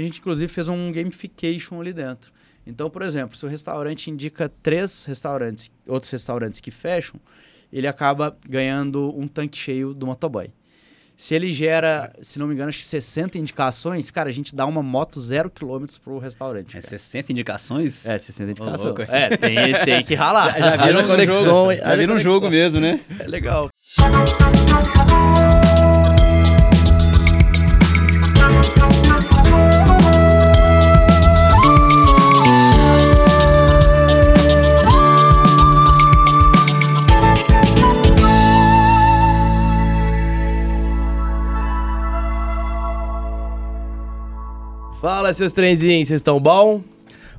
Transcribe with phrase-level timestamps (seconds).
[0.00, 2.32] a gente inclusive fez um gamification ali dentro.
[2.66, 7.20] Então, por exemplo, se o restaurante indica três restaurantes, outros restaurantes que fecham,
[7.72, 10.52] ele acaba ganhando um tanque cheio do motoboy.
[11.16, 14.64] Se ele gera, se não me engano, acho que 60 indicações, cara, a gente dá
[14.64, 16.70] uma moto zero quilômetros pro restaurante.
[16.70, 16.88] É cara.
[16.88, 18.06] 60 indicações?
[18.06, 18.80] É, 60 indicações.
[18.80, 19.02] louco.
[19.02, 20.52] é, tem, tem que ralar.
[20.52, 21.74] Já, já vira Haja um conexão?
[21.74, 23.00] Já Haja vira um jogo mesmo, né?
[23.18, 23.68] É legal.
[45.00, 46.82] Fala, seus trenzinhos, vocês estão bom?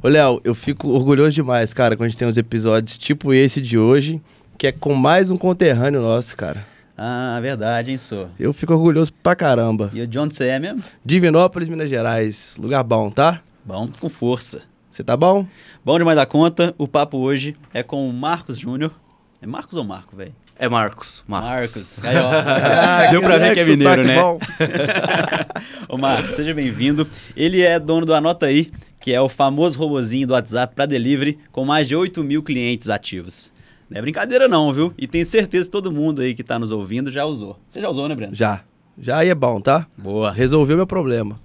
[0.02, 3.62] Ô, Léo, eu fico orgulhoso demais, cara, quando a gente tem uns episódios tipo esse
[3.62, 4.20] de hoje,
[4.58, 6.66] que é com mais um conterrâneo nosso, cara.
[6.98, 8.30] Ah, verdade, hein, sou.
[8.40, 9.92] Eu fico orgulhoso pra caramba.
[9.94, 10.84] E o de onde você é mesmo?
[11.06, 12.58] Divinópolis, Minas Gerais.
[12.60, 13.44] Lugar bom, tá?
[13.64, 14.64] Bom, com força.
[14.90, 15.46] Você tá bom?
[15.86, 18.92] Bom demais da conta, o papo hoje é com o Marcos Júnior.
[19.40, 20.34] É Marcos ou Marco, velho?
[20.62, 21.23] É Marcos.
[21.28, 21.50] Marcos.
[21.50, 22.04] Marcos.
[22.04, 22.30] Aí, ó.
[22.31, 24.16] Ah, Deu pra ver que é mineiro, né?
[25.90, 27.08] Ô, Marcos, seja bem-vindo.
[27.36, 31.40] Ele é dono do Anota Aí, que é o famoso robozinho do WhatsApp para delivery,
[31.52, 33.52] com mais de 8 mil clientes ativos.
[33.90, 34.94] Não é brincadeira não, viu?
[35.00, 37.59] E tenho certeza que todo mundo aí que tá nos ouvindo já usou.
[37.68, 38.36] Você já usou, né, Breno?
[38.36, 38.62] Já.
[39.00, 39.88] Já aí é bom, tá?
[39.98, 40.31] Boa.
[40.31, 41.40] Resolveu meu problema.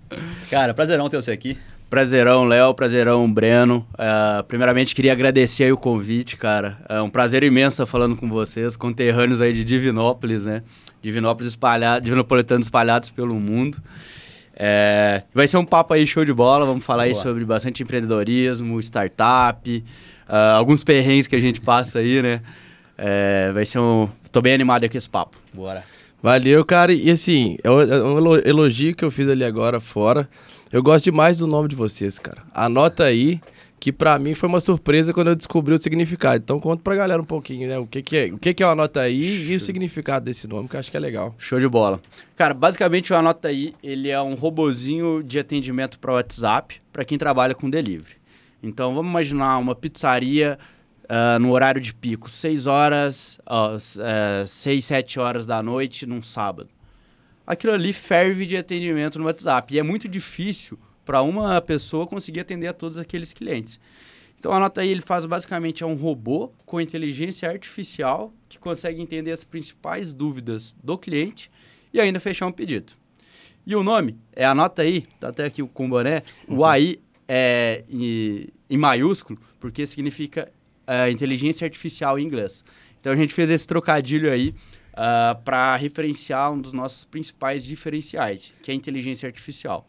[0.50, 1.56] Cara, prazerão ter você aqui.
[1.88, 2.74] Prazerão, Léo.
[2.74, 3.86] Prazerão, Breno.
[3.96, 6.78] Ah, primeiramente, queria agradecer aí o convite, cara.
[6.88, 10.62] É um prazer imenso estar falando com vocês, conterrâneos aí de Divinópolis, né?
[11.00, 13.78] Divinópolis espalhado, Divinopolitanos espalhados pelo mundo.
[14.58, 16.64] É, vai ser um papo aí show de bola.
[16.66, 17.22] Vamos falar aí Boa.
[17.22, 19.84] sobre bastante empreendedorismo, startup,
[20.28, 22.40] ah, alguns perrengues que a gente passa aí, né?
[22.98, 24.08] É, vai ser um...
[24.32, 25.36] Tô bem animado aí com esse papo.
[25.52, 25.84] Bora.
[26.22, 26.92] Valeu, cara.
[26.92, 30.28] E assim, é um é elo- elogio que eu fiz ali agora fora.
[30.72, 32.42] Eu gosto demais do nome de vocês, cara.
[32.52, 33.40] Anota aí,
[33.78, 36.42] que pra mim foi uma surpresa quando eu descobri o significado.
[36.42, 37.78] Então conta pra galera um pouquinho, né?
[37.78, 40.48] O que, que é, o que, que é o Anota aí e o significado desse
[40.48, 41.34] nome, que eu acho que é legal.
[41.38, 42.00] Show de bola.
[42.34, 47.16] Cara, basicamente o Anota aí, ele é um robozinho de atendimento para WhatsApp para quem
[47.16, 48.16] trabalha com delivery.
[48.62, 50.58] Então vamos imaginar uma pizzaria
[51.08, 53.38] ah, no horário de pico, 6 horas,
[54.00, 56.68] eh, 6, 7 horas da noite num sábado.
[57.46, 62.40] Aquilo ali ferve de atendimento no WhatsApp e é muito difícil para uma pessoa conseguir
[62.40, 63.78] atender a todos aqueles clientes.
[64.38, 69.00] Então a nota aí ele faz basicamente é um robô com inteligência artificial que consegue
[69.00, 71.50] entender as principais dúvidas do cliente
[71.92, 72.92] e ainda fechar um pedido.
[73.66, 76.22] E o nome é anota aí, tá até aqui com o boné.
[76.48, 80.52] O AI é em, em maiúsculo porque significa
[80.86, 82.62] é, inteligência artificial em inglês.
[83.00, 84.54] Então a gente fez esse trocadilho aí
[85.44, 89.88] para referenciar um dos nossos principais diferenciais, que é a inteligência artificial.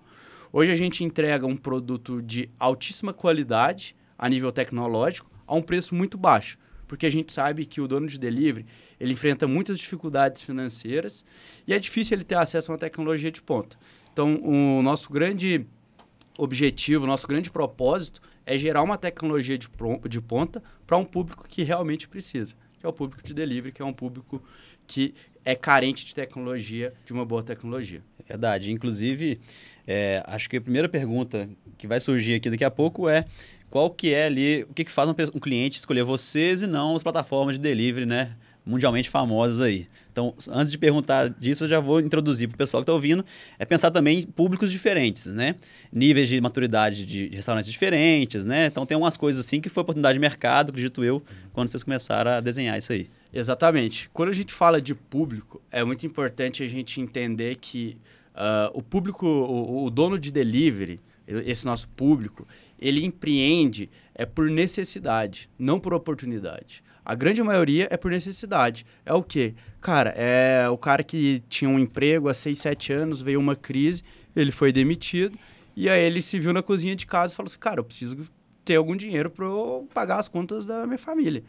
[0.52, 5.96] Hoje a gente entrega um produto de altíssima qualidade a nível tecnológico a um preço
[5.96, 6.58] muito baixo,
[6.88, 8.66] porque a gente sabe que o dono de delivery
[9.00, 11.26] ele enfrenta muitas dificuldades financeiras
[11.66, 13.78] e é difícil ele ter acesso a uma tecnologia de ponta.
[14.12, 15.66] Então, o nosso grande
[16.38, 19.68] objetivo, o nosso grande propósito é gerar uma tecnologia de,
[20.10, 23.82] de ponta para um público que realmente precisa, que é o público de delivery, que
[23.82, 24.42] é um público
[24.88, 28.02] que é carente de tecnologia, de uma boa tecnologia.
[28.20, 28.72] É verdade.
[28.72, 29.40] Inclusive,
[29.88, 33.26] é, acho que a primeira pergunta que vai surgir aqui daqui a pouco é
[33.70, 36.96] qual que é ali, o que, que faz um, um cliente escolher vocês e não
[36.96, 38.36] as plataformas de delivery, né?
[38.68, 39.88] Mundialmente famosas aí.
[40.12, 43.24] Então, antes de perguntar disso, eu já vou introduzir para o pessoal que está ouvindo,
[43.58, 45.56] é pensar também em públicos diferentes, né?
[45.92, 48.66] Níveis de maturidade de restaurantes diferentes, né?
[48.66, 51.24] Então, tem umas coisas assim que foi oportunidade de mercado, acredito eu,
[51.54, 53.08] quando vocês começaram a desenhar isso aí.
[53.34, 54.10] Exatamente.
[54.12, 57.96] Quando a gente fala de público, é muito importante a gente entender que
[58.38, 62.48] ah, o público, o, o dono de delivery, esse nosso público,
[62.80, 66.84] ele empreende é por necessidade, não por oportunidade.
[67.06, 68.86] A grande maioria é por necessidade.
[69.06, 69.56] É o quê?
[69.80, 74.04] Cara, é o cara que tinha um emprego há 6, 7 anos, veio uma crise,
[74.36, 75.38] ele foi demitido,
[75.76, 78.28] e aí ele se viu na cozinha de casa e falou assim, cara, eu preciso
[78.66, 79.46] ter algum dinheiro para
[79.94, 81.44] pagar as contas da minha família.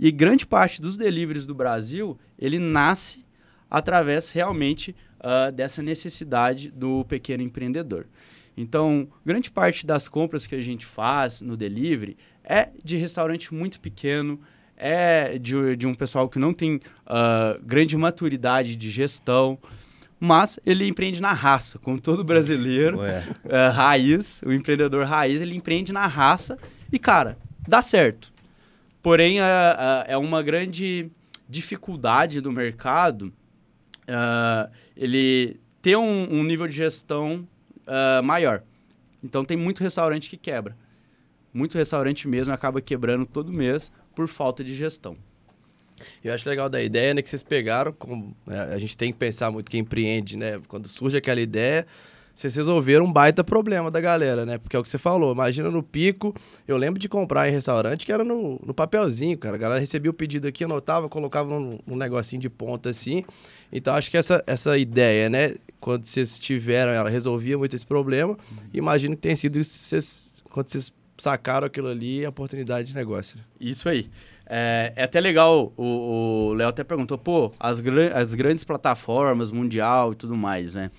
[0.00, 3.24] E grande parte dos deliveries do Brasil, ele nasce
[3.70, 8.06] através realmente ah, dessa necessidade do pequeno empreendedor.
[8.60, 13.78] Então, grande parte das compras que a gente faz no delivery é de restaurante muito
[13.78, 14.40] pequeno,
[14.76, 19.56] é de, de um pessoal que não tem ah, grande maturidade de gestão,
[20.18, 22.98] mas ele empreende na raça, como todo brasileiro
[23.44, 26.58] é, raiz, o empreendedor raiz, ele empreende na raça
[26.92, 27.38] e, cara,
[27.68, 28.32] dá certo.
[29.00, 31.08] Porém, é, é- uma grande
[31.48, 33.32] dificuldade do mercado
[34.08, 37.46] é, ele ter um, um nível de gestão
[37.88, 38.62] é, maior.
[39.22, 40.76] Então tem muito restaurante que quebra.
[41.52, 45.16] Muito restaurante mesmo acaba quebrando todo mês por falta de gestão.
[46.22, 49.18] Eu acho legal da ideia, né, que vocês pegaram, como, né, a gente tem que
[49.18, 51.86] pensar muito quem empreende, né, quando surge aquela ideia,
[52.38, 55.72] vocês resolveram um baita problema da galera, né, porque é o que você falou, imagina
[55.72, 56.32] no pico,
[56.68, 60.08] eu lembro de comprar em restaurante que era no, no papelzinho, cara, a galera recebia
[60.08, 63.24] o pedido aqui, anotava, colocava num, num negocinho de ponta assim,
[63.72, 68.38] então acho que essa, essa ideia, né, quando vocês tiveram, ela resolvia muito esse problema,
[68.72, 73.40] imagino que tenha sido isso vocês, quando vocês sacaram aquilo ali, a oportunidade de negócio.
[73.60, 74.08] Isso aí.
[74.46, 77.82] É, é até legal, o Léo até perguntou, pô, as,
[78.14, 80.90] as grandes plataformas, mundial e tudo mais, né?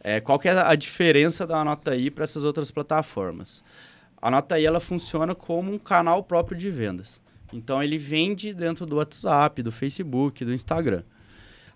[0.00, 3.64] É, qual que é a diferença da Anotaí para essas outras plataformas?
[4.20, 7.20] A Anotaí, ela funciona como um canal próprio de vendas.
[7.52, 11.02] Então, ele vende dentro do WhatsApp, do Facebook, do Instagram.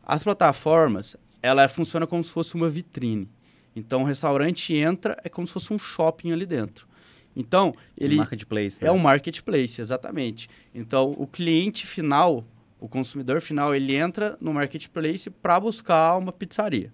[0.04, 3.28] As plataformas, ela funciona como se fosse uma vitrine.
[3.74, 6.86] Então, o restaurante entra, é como se fosse um shopping ali dentro.
[7.34, 8.16] Então, ele.
[8.16, 8.82] Marketplace.
[8.82, 8.90] É né?
[8.90, 10.48] um marketplace, exatamente.
[10.74, 12.44] Então, o cliente final,
[12.78, 16.92] o consumidor final, ele entra no marketplace para buscar uma pizzaria.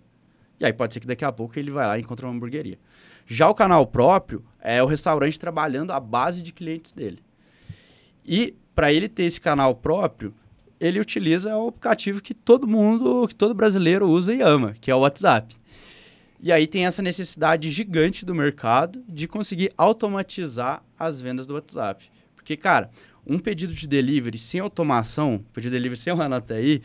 [0.61, 2.79] E aí pode ser que daqui a pouco ele vai lá e encontre uma hamburgueria.
[3.27, 7.19] Já o canal próprio é o restaurante trabalhando a base de clientes dele.
[8.25, 10.35] E para ele ter esse canal próprio,
[10.81, 14.95] ele utiliza o aplicativo que todo mundo, que todo brasileiro usa e ama, que é
[14.95, 15.57] o WhatsApp.
[16.41, 22.09] E aí tem essa necessidade gigante do mercado de conseguir automatizar as vendas do WhatsApp.
[22.37, 22.91] Porque, cara,
[23.27, 26.81] um pedido de delivery sem automação, pedido de delivery sem uma nota aí,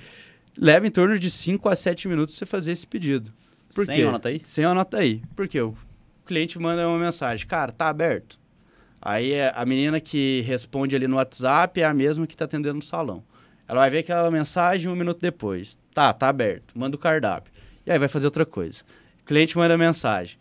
[0.57, 3.31] leva em torno de 5 a 7 minutos você fazer esse pedido.
[3.75, 4.03] Por sem quê?
[4.03, 4.41] uma nota aí?
[4.43, 5.21] Sem uma nota aí.
[5.35, 5.75] Porque o
[6.25, 8.39] cliente manda uma mensagem, cara, tá aberto.
[9.01, 12.75] Aí é a menina que responde ali no WhatsApp é a mesma que está atendendo
[12.75, 13.23] no salão.
[13.67, 15.77] Ela vai ver aquela mensagem um minuto depois.
[15.93, 16.77] Tá, tá aberto.
[16.77, 17.51] Manda o cardápio.
[17.85, 18.81] E aí vai fazer outra coisa.
[19.21, 20.37] O cliente manda mensagem.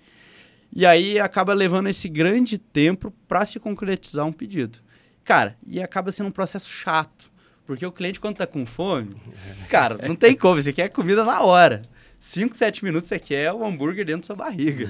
[0.75, 4.79] E aí acaba levando esse grande tempo para se concretizar um pedido.
[5.25, 7.31] Cara, e acaba sendo um processo chato.
[7.67, 9.15] Porque o cliente, quando tá com fome,
[9.69, 11.83] cara, não tem como, você quer comida na hora.
[12.23, 14.87] 5, 7 minutos você quer o hambúrguer dentro da sua barriga.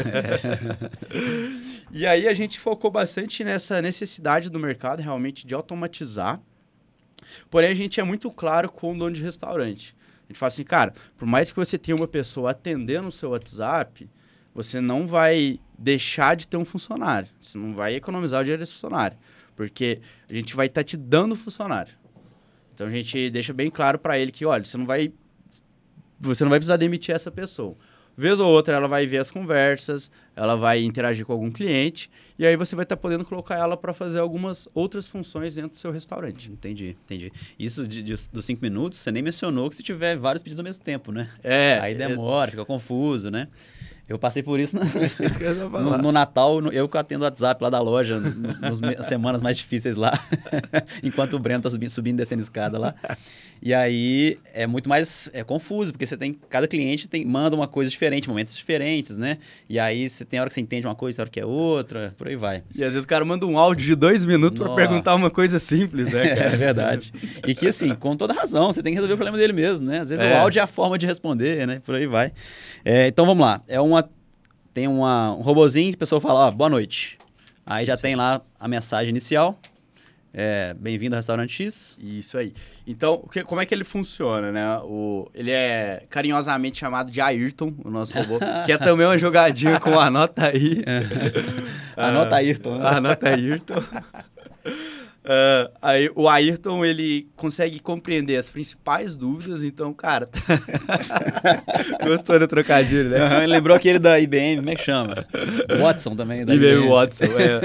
[1.90, 6.40] e aí a gente focou bastante nessa necessidade do mercado realmente de automatizar.
[7.48, 9.94] Porém, a gente é muito claro com o dono de restaurante
[10.32, 14.08] gente fala assim, cara, por mais que você tenha uma pessoa atendendo o seu WhatsApp,
[14.54, 17.28] você não vai deixar de ter um funcionário.
[17.40, 19.16] Você não vai economizar o dinheiro desse funcionário.
[19.54, 21.92] Porque a gente vai estar tá te dando funcionário.
[22.74, 25.12] Então a gente deixa bem claro para ele que, olha, você não vai
[26.22, 27.76] você não vai precisar demitir essa pessoa.
[28.16, 32.46] Vez ou outra ela vai ver as conversas, ela vai interagir com algum cliente e
[32.46, 35.78] aí você vai estar tá podendo colocar ela para fazer algumas outras funções dentro do
[35.78, 36.50] seu restaurante.
[36.52, 37.32] Entendi, entendi.
[37.58, 40.64] Isso de, de, dos cinco minutos, você nem mencionou que se tiver vários pedidos ao
[40.64, 41.30] mesmo tempo, né?
[41.42, 41.78] É.
[41.80, 42.50] Aí demora, é...
[42.50, 43.48] fica confuso, né?
[44.08, 44.76] Eu passei por isso,
[45.20, 45.38] isso
[45.70, 49.56] no, no, Natal, no, eu que atendo o WhatsApp lá da loja, nas semanas mais
[49.56, 50.12] difíceis lá,
[51.02, 52.94] enquanto o Breno tá subindo, subindo e descendo escada lá.
[53.64, 56.36] E aí é muito mais é confuso, porque você tem.
[56.50, 59.38] Cada cliente tem, manda uma coisa diferente, momentos diferentes, né?
[59.68, 62.12] E aí você tem hora que você entende uma coisa, tem hora que é outra,
[62.18, 62.64] por aí vai.
[62.74, 65.60] E às vezes o cara manda um áudio de dois minutos para perguntar uma coisa
[65.60, 66.50] simples, né, cara?
[66.50, 67.12] é verdade.
[67.46, 70.00] E que assim, com toda razão, você tem que resolver o problema dele mesmo, né?
[70.00, 70.32] Às vezes é.
[70.32, 71.80] o áudio é a forma de responder, né?
[71.84, 72.32] Por aí vai.
[72.84, 73.62] É, então vamos lá.
[73.68, 74.01] É uma.
[74.72, 77.18] Tem uma, um robozinho que a pessoa fala, ó, boa noite.
[77.64, 78.02] Aí já Sim.
[78.02, 79.58] tem lá a mensagem inicial.
[80.34, 81.98] É, bem-vindo ao restaurante X.
[82.00, 82.54] Isso aí.
[82.86, 84.78] Então, que, como é que ele funciona, né?
[84.78, 89.78] O, ele é carinhosamente chamado de Ayrton, o nosso robô, que é também uma jogadinha
[89.78, 90.82] com a nota aí.
[91.94, 92.78] Anota Ayrton.
[92.78, 92.88] Né?
[92.88, 93.82] Anota Ayrton.
[95.24, 100.26] Uh, aí, o Ayrton, ele consegue compreender as principais dúvidas, então, cara...
[100.26, 100.40] Tá...
[102.04, 103.40] Gostou do trocadilho, né?
[103.40, 105.14] Uhum, lembrou aquele da IBM, como é que chama?
[105.80, 106.44] Watson também.
[106.44, 106.88] Da IBM, IBM.
[106.88, 107.60] Watson, é.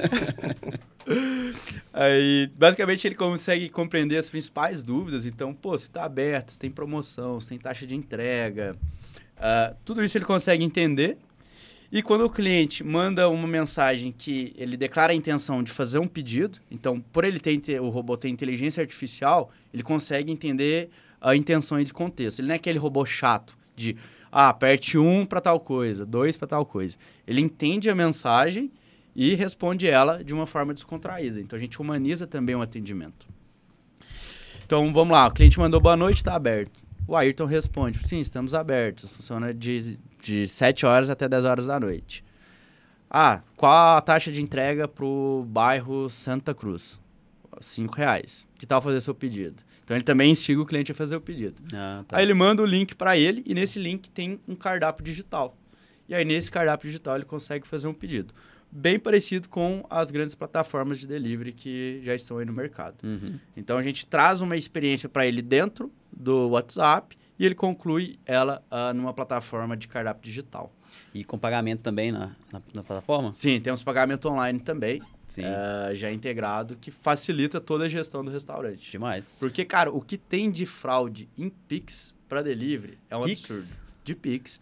[1.92, 5.26] Aí, basicamente, ele consegue compreender as principais dúvidas.
[5.26, 8.76] Então, pô, se está aberto, se tem promoção, se tem taxa de entrega.
[9.38, 11.18] Uh, tudo isso ele consegue entender.
[11.92, 16.08] E quando o cliente manda uma mensagem que ele declara a intenção de fazer um
[16.08, 20.90] pedido, então, por ele ter o robô ter inteligência artificial, ele consegue entender
[21.22, 22.40] uh, intenções e contexto.
[22.40, 23.96] Ele não é aquele robô chato de,
[24.30, 26.98] ah, aperte um para tal coisa, dois para tal coisa.
[27.26, 28.70] Ele entende a mensagem
[29.16, 31.40] e responde ela de uma forma descontraída.
[31.40, 33.28] Então a gente humaniza também o atendimento.
[34.66, 36.88] Então vamos lá, o cliente mandou boa noite, está aberto.
[37.08, 39.10] O Ayrton responde: sim, estamos abertos.
[39.10, 39.98] Funciona de,
[40.28, 42.24] de 7 horas até 10 horas da noite.
[43.10, 47.00] Ah, qual a taxa de entrega para o bairro Santa Cruz?
[47.62, 48.46] 5 reais.
[48.58, 49.64] Que tal fazer seu pedido?
[49.84, 51.56] Então ele também instiga o cliente a fazer o pedido.
[51.74, 52.18] Ah, tá.
[52.18, 55.58] Aí ele manda o link para ele e nesse link tem um cardápio digital.
[56.10, 58.34] E aí nesse cardápio digital ele consegue fazer um pedido.
[58.72, 62.96] bem parecido com as grandes plataformas de delivery que já estão aí no mercado.
[63.04, 63.40] Uhum.
[63.56, 68.64] Então a gente traz uma experiência para ele dentro do WhatsApp e ele conclui ela
[68.72, 70.72] uh, numa plataforma de cardápio digital.
[71.14, 73.34] E com pagamento também na, na, na plataforma?
[73.34, 75.44] Sim, temos pagamento online também, Sim.
[75.44, 78.90] uh, já integrado, que facilita toda a gestão do restaurante.
[78.90, 79.36] Demais.
[79.40, 83.52] Porque, cara, o que tem de fraude em Pix para delivery é um Pix?
[83.52, 83.82] absurdo.
[84.04, 84.60] De Pix.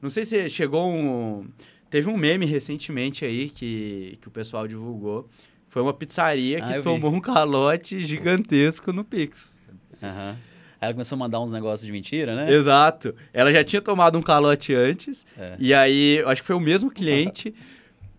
[0.00, 1.46] Não sei se chegou um.
[1.90, 5.28] Teve um meme recentemente aí que, que o pessoal divulgou.
[5.68, 6.82] Foi uma pizzaria Ah, que eu vi.
[6.82, 9.54] tomou um calote gigantesco no Pix.
[10.02, 10.36] Aham.
[10.80, 12.52] Aí ela começou a mandar uns negócios de mentira, né?
[12.52, 13.14] Exato.
[13.32, 15.24] Ela já tinha tomado um calote antes.
[15.38, 15.54] É.
[15.58, 17.54] E aí, acho que foi o mesmo cliente.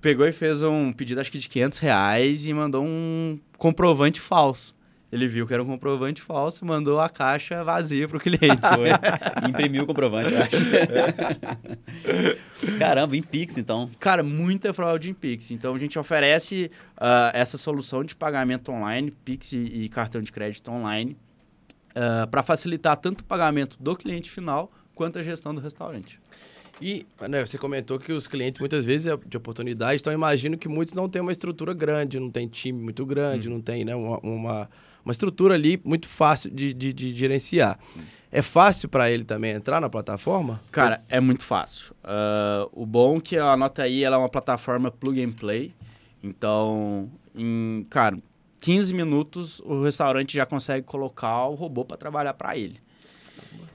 [0.01, 4.75] pegou e fez um pedido, acho que de 500 reais, e mandou um comprovante falso.
[5.09, 8.59] Ele viu que era um comprovante falso, mandou a caixa vazia pro cliente.
[8.75, 8.89] Foi.
[9.49, 10.57] Imprimiu o comprovante, eu acho.
[12.77, 13.89] Caramba, em Pix, então.
[13.99, 15.51] Cara, muita fraude em Pix.
[15.51, 20.29] Então a gente oferece ah, essa solução de pagamento online, Pix e, e cartão de
[20.29, 21.15] crédito online,
[22.29, 26.19] para facilitar tanto o pagamento do cliente final quanto a gestão do restaurante.
[26.81, 30.67] E né, você comentou que os clientes muitas vezes é de oportunidade, então imagino que
[30.67, 34.19] muitos não têm uma estrutura grande, não tem time muito grande, não tem né, uma,
[34.19, 34.69] uma,
[35.03, 37.79] uma estrutura ali muito fácil de, de, de gerenciar.
[38.31, 40.61] É fácil para ele também entrar na plataforma?
[40.71, 41.95] Cara, é muito fácil.
[42.03, 45.73] Ah, o bom é que a Nota aí ela é uma plataforma plug and play.
[46.21, 48.17] Então, em, cara,
[48.59, 52.79] 15 minutos o restaurante já consegue colocar o robô para trabalhar para ele.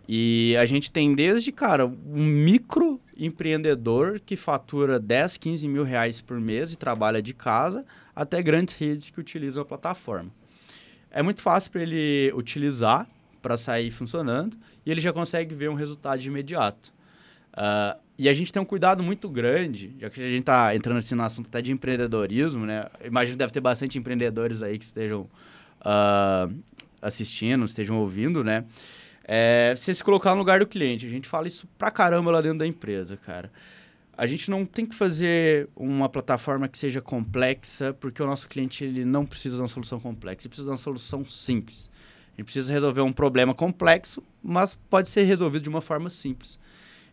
[0.09, 6.21] E a gente tem desde, cara, um micro empreendedor que fatura 10, 15 mil reais
[6.21, 7.85] por mês e trabalha de casa,
[8.15, 10.31] até grandes redes que utilizam a plataforma.
[11.11, 13.09] É muito fácil para ele utilizar
[13.41, 16.93] para sair funcionando e ele já consegue ver um resultado imediato.
[17.53, 20.99] Ah, e a gente tem um cuidado muito grande, já que a gente está entrando
[20.99, 22.87] assim no assunto até de empreendedorismo, né?
[23.05, 25.29] Imagino que deve ter bastante empreendedores aí que estejam
[25.81, 26.49] ah,
[27.01, 28.65] assistindo, estejam ouvindo, né?
[29.25, 31.07] É, você se colocar no lugar do cliente.
[31.07, 33.51] A gente fala isso pra caramba lá dentro da empresa, cara.
[34.17, 38.85] A gente não tem que fazer uma plataforma que seja complexa, porque o nosso cliente
[38.85, 41.91] ele não precisa de uma solução complexa, ele precisa de uma solução simples.
[42.37, 46.59] Gente precisa resolver um problema complexo, mas pode ser resolvido de uma forma simples.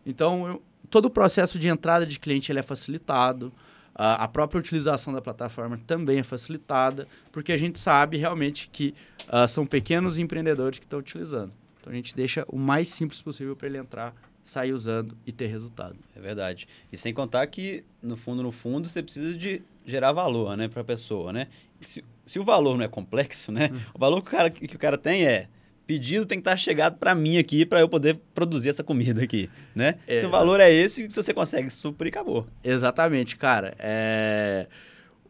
[0.04, 3.52] Então, eu- todo o processo de entrada de cliente ele é facilitado,
[3.94, 8.94] a a própria utilização da plataforma também é facilitada, porque a gente sabe realmente que
[9.28, 11.52] ah, são pequenos empreendedores que estão utilizando.
[11.80, 15.46] Então, a gente deixa o mais simples possível para ele entrar, sair usando e ter
[15.46, 15.96] resultado.
[16.14, 16.68] É verdade.
[16.92, 20.82] E sem contar que, no fundo, no fundo, você precisa de gerar valor, né, para
[20.82, 21.48] a pessoa, né?
[21.80, 23.70] Se, se o valor não é complexo, né?
[23.94, 25.48] O valor que o cara, que o cara tem é
[25.90, 29.50] pedido tem que estar chegado para mim aqui para eu poder produzir essa comida aqui,
[29.74, 29.96] né?
[30.06, 30.14] É.
[30.14, 32.46] Se o valor é esse, se você consegue suprir, acabou.
[32.62, 33.74] Exatamente, cara.
[33.76, 34.68] É...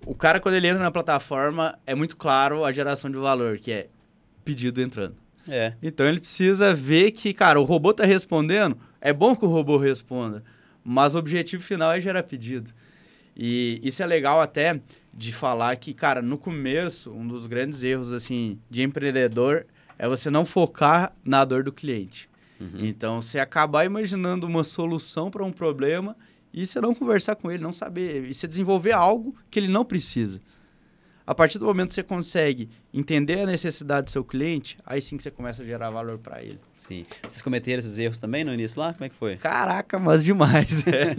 [0.05, 3.73] O cara, quando ele entra na plataforma, é muito claro a geração de valor, que
[3.73, 3.87] é
[4.45, 5.17] pedido entrando.
[5.49, 5.73] É.
[5.83, 8.77] Então ele precisa ver que, cara, o robô tá respondendo.
[9.01, 10.45] É bom que o robô responda,
[10.85, 12.71] mas o objetivo final é gerar pedido.
[13.35, 14.79] E isso é legal até
[15.15, 19.65] de falar que, cara, no começo, um dos grandes erros assim de empreendedor
[20.01, 22.27] é você não focar na dor do cliente.
[22.59, 22.87] Uhum.
[22.87, 26.17] Então, você acabar imaginando uma solução para um problema
[26.55, 29.85] e você não conversar com ele, não saber, e você desenvolver algo que ele não
[29.85, 30.41] precisa.
[31.27, 35.19] A partir do momento que você consegue entender a necessidade do seu cliente, aí sim
[35.19, 36.59] que você começa a gerar valor para ele.
[36.75, 37.05] Sim.
[37.23, 38.95] Vocês cometeram esses erros também no início lá?
[38.95, 39.37] Como é que foi?
[39.37, 40.83] Caraca, mas demais.
[40.89, 41.15] é.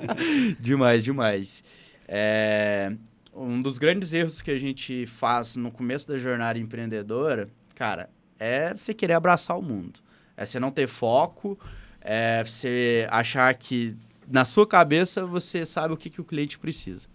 [0.58, 1.62] demais, demais.
[2.08, 2.94] É,
[3.34, 8.08] um dos grandes erros que a gente faz no começo da jornada empreendedora, cara,
[8.42, 10.00] é você querer abraçar o mundo.
[10.36, 11.58] É você não ter foco,
[12.00, 13.96] é você achar que
[14.28, 17.06] na sua cabeça você sabe o que, que o cliente precisa.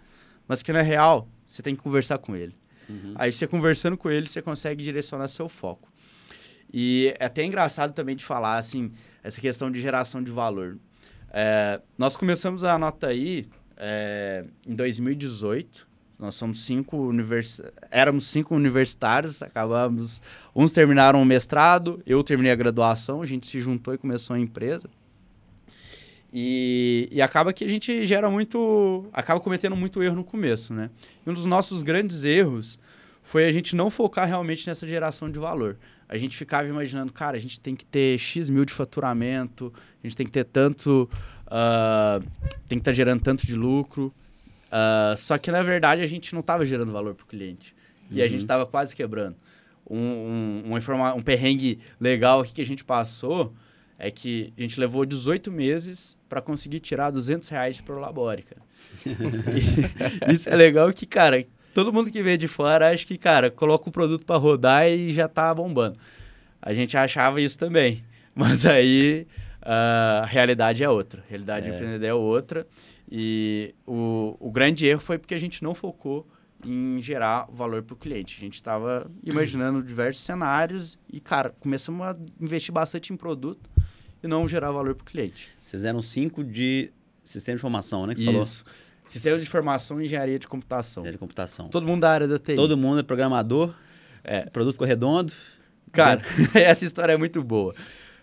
[0.47, 2.55] Mas que na real, você tem que conversar com ele.
[2.87, 3.13] Uhum.
[3.15, 5.91] Aí você conversando com ele, você consegue direcionar seu foco.
[6.71, 8.91] E é até engraçado também de falar, assim,
[9.23, 10.77] essa questão de geração de valor.
[11.31, 15.86] É, nós começamos a nota aí é, em 2018.
[16.19, 17.61] Nós somos cinco univers...
[17.91, 20.21] éramos cinco universitários, acabamos.
[20.55, 24.39] Uns terminaram o mestrado, eu terminei a graduação, a gente se juntou e começou a
[24.39, 24.89] empresa.
[26.33, 29.05] E, e acaba que a gente gera muito.
[29.13, 30.89] acaba cometendo muito erro no começo, né?
[31.25, 32.79] E um dos nossos grandes erros
[33.23, 35.77] foi a gente não focar realmente nessa geração de valor.
[36.09, 40.07] A gente ficava imaginando, cara, a gente tem que ter X mil de faturamento, a
[40.07, 41.09] gente tem que ter tanto.
[41.47, 42.19] ah,
[42.67, 44.13] tem que estar gerando tanto de lucro.
[44.71, 47.75] Ah, só que, na verdade, a gente não estava gerando valor para o cliente.
[48.11, 48.29] E a Uhum.
[48.29, 49.35] gente estava quase quebrando.
[49.89, 53.53] Um, um, um, um perrengue legal aqui que a gente passou
[53.99, 58.61] é que a gente levou 18 meses para conseguir tirar 200 reais de Prolabore, cara.
[60.29, 61.43] E isso é legal que, cara,
[61.73, 65.13] todo mundo que vê de fora acha que, cara, coloca o produto para rodar e
[65.13, 65.97] já tá bombando.
[66.61, 68.03] A gente achava isso também.
[68.35, 69.25] Mas aí
[69.61, 71.23] a realidade é outra.
[71.25, 71.71] A realidade É.
[71.71, 72.67] do empreendedor é outra.
[73.09, 76.27] E o, o grande erro foi porque a gente não focou
[76.65, 78.35] em gerar valor para o cliente.
[78.37, 83.69] A gente estava imaginando diversos cenários e, cara, começamos a investir bastante em produto
[84.21, 85.49] e não gerar valor para o cliente.
[85.61, 86.91] Vocês eram cinco de
[87.23, 88.13] sistema de informação, né?
[88.13, 88.43] Que você falou.
[88.43, 88.65] Isso.
[89.05, 91.05] Sistema de informação e engenharia de computação.
[91.05, 91.69] É de computação.
[91.69, 92.55] Todo mundo da área da TI.
[92.55, 93.73] Todo mundo é programador.
[94.23, 94.41] É.
[94.47, 95.31] O produto ficou redondo.
[95.93, 96.21] Cara,
[96.53, 97.73] essa história é muito boa.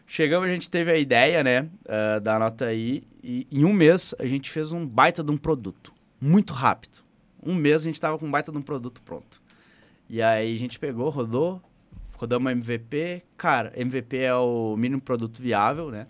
[0.07, 4.15] Chegamos, a gente teve a ideia, né, ah, da nota aí, e em um mês
[4.19, 5.93] a gente fez um baita de um produto.
[6.21, 6.99] Muito rápido.
[7.43, 9.43] Um mês a gente tava com um baita de um produto pronto.
[10.09, 11.61] E aí a gente pegou, rodou,
[12.13, 13.23] rodamos MVP.
[13.37, 16.07] Cara, MVP é o mínimo produto viável, né?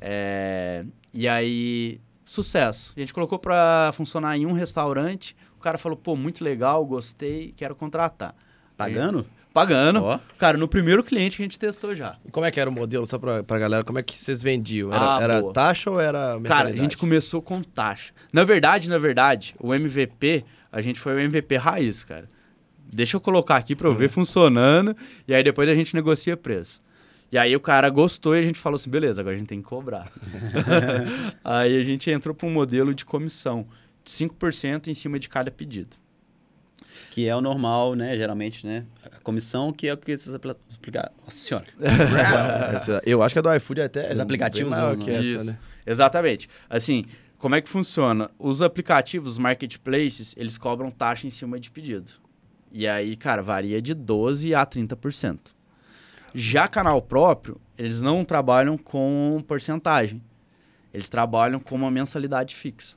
[0.00, 2.92] É, e aí, sucesso.
[2.96, 5.36] A gente colocou para funcionar em um restaurante.
[5.56, 8.34] O cara falou, pô, muito legal, gostei, quero contratar.
[8.76, 9.26] Pagando?
[9.54, 10.02] Pagando.
[10.02, 10.18] Ó.
[10.36, 12.16] Cara, no primeiro cliente que a gente testou já.
[12.26, 13.84] E como é que era o modelo, só pra, pra galera?
[13.84, 14.92] Como é que vocês vendiam?
[14.92, 16.48] Era, Ah, era taxa ou era mensalidade?
[16.48, 18.12] Cara, a gente começou com taxa.
[18.32, 22.28] Na verdade, na verdade, o MVP, a gente foi o MVP raiz, cara.
[22.92, 24.94] Deixa eu colocar aqui pra eu ver funcionando
[25.26, 26.82] e aí depois a gente negocia preço.
[27.30, 29.60] E aí o cara gostou e a gente falou assim, beleza, agora a gente tem
[29.60, 30.10] que cobrar.
[31.44, 33.66] aí a gente entrou para um modelo de comissão
[34.04, 35.96] de 5% em cima de cada pedido.
[37.14, 38.16] Que é o normal, né?
[38.16, 38.84] Geralmente, né?
[39.04, 41.12] A comissão, que é o que vocês apli- aplicaram.
[41.24, 41.66] Nossa senhora.
[43.06, 45.44] Eu acho que a do iFood é até Os aplicativos maior não- que essa, Isso.
[45.44, 45.56] né?
[45.86, 46.48] Exatamente.
[46.68, 47.04] Assim,
[47.38, 48.32] como é que funciona?
[48.36, 52.10] Os aplicativos, os marketplaces, eles cobram taxa em cima de pedido.
[52.72, 55.38] E aí, cara, varia de 12% a 30%.
[56.34, 60.20] Já canal próprio, eles não trabalham com porcentagem.
[60.92, 62.96] Eles trabalham com uma mensalidade fixa.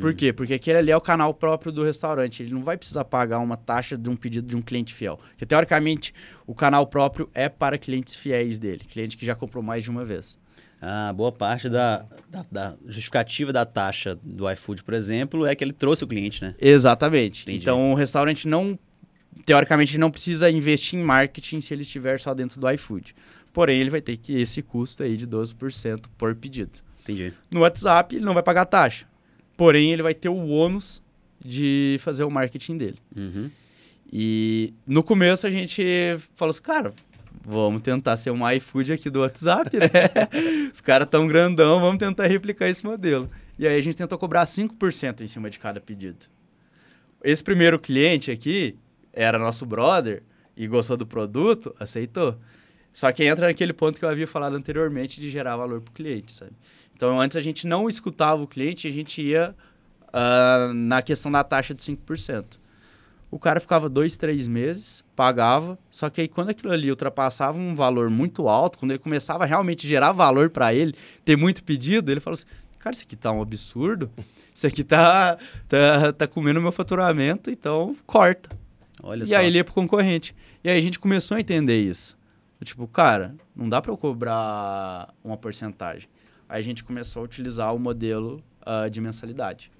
[0.00, 0.32] Por quê?
[0.32, 2.42] Porque aquele ali é o canal próprio do restaurante.
[2.42, 5.18] Ele não vai precisar pagar uma taxa de um pedido de um cliente fiel.
[5.30, 6.14] Porque, teoricamente,
[6.46, 8.84] o canal próprio é para clientes fiéis dele.
[8.84, 10.38] Cliente que já comprou mais de uma vez.
[10.80, 15.64] Ah, boa parte da, da, da justificativa da taxa do iFood, por exemplo, é que
[15.64, 16.54] ele trouxe o cliente, né?
[16.60, 17.44] Exatamente.
[17.44, 17.60] Entendi.
[17.60, 18.78] Então o restaurante não,
[19.46, 23.14] teoricamente, não precisa investir em marketing se ele estiver só dentro do iFood.
[23.50, 26.80] Porém, ele vai ter que esse custo aí de 12% por pedido.
[27.02, 27.32] Entendi.
[27.50, 29.06] No WhatsApp, ele não vai pagar taxa.
[29.56, 31.02] Porém, ele vai ter o ônus
[31.44, 32.98] de fazer o marketing dele.
[33.14, 33.50] Uhum.
[34.12, 35.82] E no começo a gente
[36.34, 36.94] falou assim, cara,
[37.44, 39.88] vamos tentar ser um iFood aqui do WhatsApp, né?
[40.72, 43.28] Os caras tão grandão, vamos tentar replicar esse modelo.
[43.58, 46.26] E aí a gente tentou cobrar 5% em cima de cada pedido.
[47.22, 48.76] Esse primeiro cliente aqui
[49.12, 50.22] era nosso brother
[50.56, 52.38] e gostou do produto, aceitou.
[52.92, 55.94] Só que entra naquele ponto que eu havia falado anteriormente de gerar valor para o
[55.94, 56.52] cliente, sabe?
[57.04, 59.54] Então antes a gente não escutava o cliente, a gente ia
[60.10, 62.58] ah, na questão da taxa de 5%.
[63.30, 67.74] O cara ficava dois, três meses, pagava, só que aí quando aquilo ali ultrapassava um
[67.74, 70.94] valor muito alto, quando ele começava a realmente gerar valor para ele,
[71.26, 72.46] ter muito pedido, ele falou assim,
[72.78, 74.10] cara, isso aqui tá um absurdo,
[74.54, 75.36] isso aqui tá,
[75.68, 78.48] tá, tá comendo meu faturamento, então corta.
[79.02, 79.36] Olha e só.
[79.36, 80.34] aí ele ia pro concorrente.
[80.62, 82.16] E aí a gente começou a entender isso.
[82.62, 86.08] Tipo, cara, não dá para eu cobrar uma porcentagem.
[86.54, 89.70] A gente começou a utilizar o modelo ah, de mensalidade.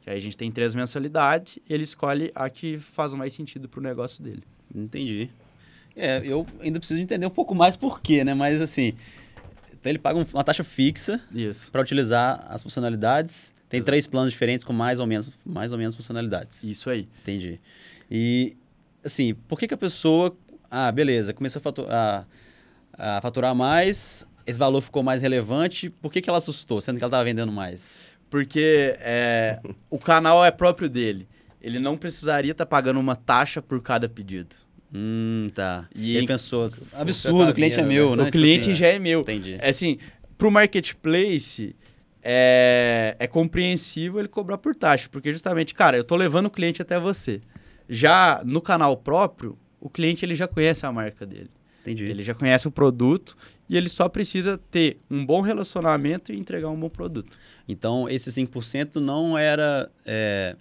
[0.00, 3.68] Que aí a gente tem três mensalidades e ele escolhe a que faz mais sentido
[3.68, 4.42] pro negócio dele.
[4.74, 5.28] Entendi.
[5.94, 8.34] É, eu ainda preciso entender um pouco mais por quê, né?
[8.34, 8.94] Mas assim,
[9.72, 11.20] então ele paga um- uma taxa fixa
[11.70, 13.54] para utilizar as funcionalidades.
[13.68, 16.62] Tem três planos diferentes com mais ou menos, mais ou menos funcionalidades.
[16.64, 17.08] Isso aí.
[17.22, 17.60] Entendi.
[18.10, 18.56] E,
[19.04, 20.36] assim, por que, que a pessoa.
[20.70, 22.24] Ah, beleza, começou a, fatu- a-
[22.96, 27.04] a faturar mais, esse valor ficou mais relevante, por que, que ela assustou, sendo que
[27.04, 28.10] ela estava vendendo mais?
[28.30, 29.58] Porque é,
[29.90, 31.26] o canal é próprio dele.
[31.60, 34.54] Ele não precisaria estar pagando uma taxa por cada pedido.
[34.94, 35.88] Hum, tá.
[35.94, 38.22] E ele pensou, Você absurdo, tá o cliente é meu, né?
[38.22, 39.20] o Tipo cliente assim, já é meu.
[39.22, 39.56] Entendi.
[39.60, 39.98] É assim,
[40.38, 41.74] pro marketplace
[42.22, 46.80] é, é compreensível ele cobrar por taxa, porque justamente, cara, eu tô levando o cliente
[46.80, 47.40] até você.
[47.88, 51.50] Já no canal próprio, o cliente ele já conhece a marca dele.
[51.82, 52.04] Entendi.
[52.04, 53.36] Ele já conhece o produto
[53.68, 57.36] e ele só precisa ter um bom relacionamento e entregar um bom produto.
[57.68, 59.90] Então, esse 5% não era.
[60.04, 60.56] é,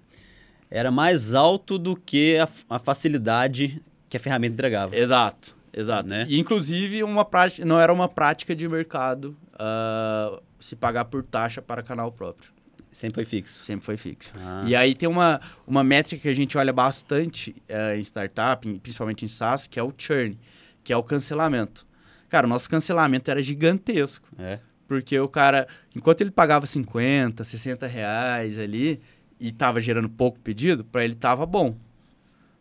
[0.69, 4.95] era mais alto do que a, a facilidade que a ferramenta entregava.
[4.95, 6.09] Exato, exato.
[6.09, 6.25] Né?
[6.27, 11.61] E inclusive uma prática, não era uma prática de mercado ah, se pagar por taxa
[11.61, 12.49] para canal próprio.
[12.91, 13.59] Sempre foi fixo.
[13.59, 14.33] Sempre foi fixo.
[14.39, 18.79] Ah, E aí tem uma, uma métrica que a gente olha bastante eh, em startup,
[18.79, 20.39] principalmente em SaaS, que é o churn,
[20.81, 21.85] que é o cancelamento.
[22.29, 24.27] Cara, o nosso cancelamento era gigantesco.
[24.37, 24.59] É.
[24.87, 29.01] Porque o cara, enquanto ele pagava 50, 60 reais ali
[29.39, 31.75] e tava gerando pouco pedido, para ele tava bom.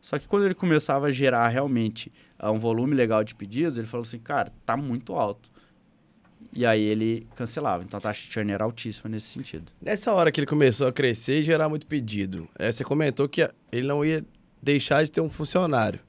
[0.00, 3.86] Só que quando ele começava a gerar realmente uh, um volume legal de pedidos, ele
[3.86, 5.50] falou assim, cara, tá muito alto.
[6.52, 7.82] E aí ele cancelava.
[7.82, 9.72] Então a taxa de churn era altíssima nesse sentido.
[9.80, 13.48] Nessa hora que ele começou a crescer e gerar muito pedido, é, você comentou que
[13.72, 14.24] ele não ia
[14.62, 16.00] deixar de ter um funcionário.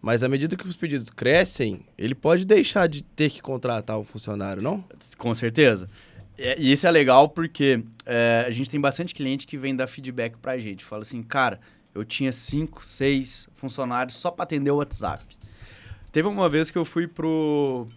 [0.00, 4.04] Mas à medida que os pedidos crescem, ele pode deixar de ter que contratar um
[4.04, 4.84] funcionário, não?
[5.18, 5.88] Com certeza.
[6.38, 10.36] E isso é legal porque é, a gente tem bastante cliente que vem dar feedback
[10.36, 10.84] pra gente.
[10.84, 11.58] Fala assim, cara,
[11.94, 15.24] eu tinha cinco, seis funcionários só para atender o WhatsApp.
[16.12, 17.88] Teve uma vez que eu fui pro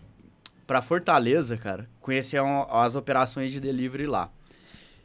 [0.66, 4.32] para Fortaleza, cara, conhecer as operações de delivery lá.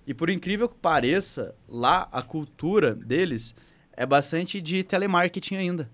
[0.06, 3.54] E por incrível que pareça, lá a cultura deles
[3.96, 5.90] é bastante de telemarketing ainda.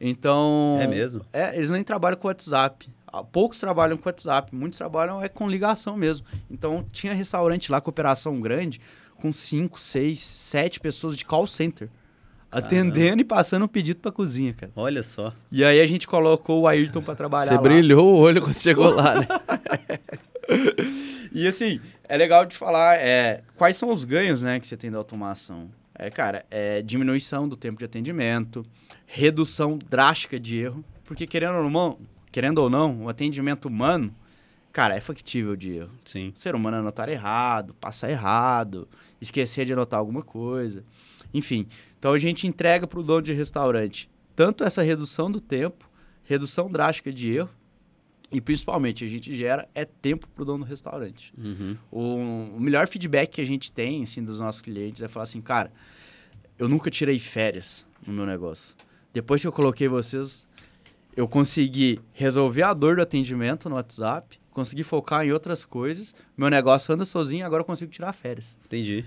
[0.00, 0.78] Então.
[0.80, 1.24] É mesmo?
[1.32, 2.88] É, eles nem trabalham com WhatsApp.
[3.10, 6.26] Ah, poucos trabalham com WhatsApp, muitos trabalham é com ligação mesmo.
[6.50, 8.80] Então tinha restaurante lá com operação grande,
[9.16, 11.88] com 5, 6, 7 pessoas de call center.
[12.50, 14.72] Atendendo e passando um pedido pra cozinha, cara.
[14.74, 15.34] Olha só.
[15.52, 17.60] E aí a gente colocou o Ayrton para trabalhar Você lá.
[17.60, 19.26] brilhou o olho quando chegou lá, né?
[21.30, 24.90] e assim, é legal de falar é, quais são os ganhos né, que você tem
[24.90, 25.68] da automação.
[25.98, 28.64] É, cara, é diminuição do tempo de atendimento,
[29.04, 31.98] redução drástica de erro, porque querendo ou não,
[32.30, 34.14] querendo ou não, o atendimento humano,
[34.72, 35.90] cara, é factível de erro.
[36.04, 36.32] Sim.
[36.36, 38.86] O ser humano anotar errado, passar errado,
[39.20, 40.84] esquecer de anotar alguma coisa.
[41.34, 41.66] Enfim,
[41.98, 45.90] então a gente entrega para o dono de restaurante tanto essa redução do tempo,
[46.22, 47.50] redução drástica de erro,
[48.30, 51.32] e principalmente a gente gera é tempo para o dono do restaurante.
[51.36, 51.76] Uhum.
[51.90, 55.40] O, o, melhor feedback que a gente tem assim, dos nossos clientes é falar assim,
[55.40, 55.72] cara,
[56.58, 58.74] eu nunca tirei férias no meu negócio.
[59.12, 60.46] Depois que eu coloquei vocês,
[61.16, 66.50] eu consegui resolver a dor do atendimento no WhatsApp, consegui focar em outras coisas, meu
[66.50, 68.56] negócio anda sozinho, agora eu consigo tirar férias.
[68.66, 69.04] Entendi.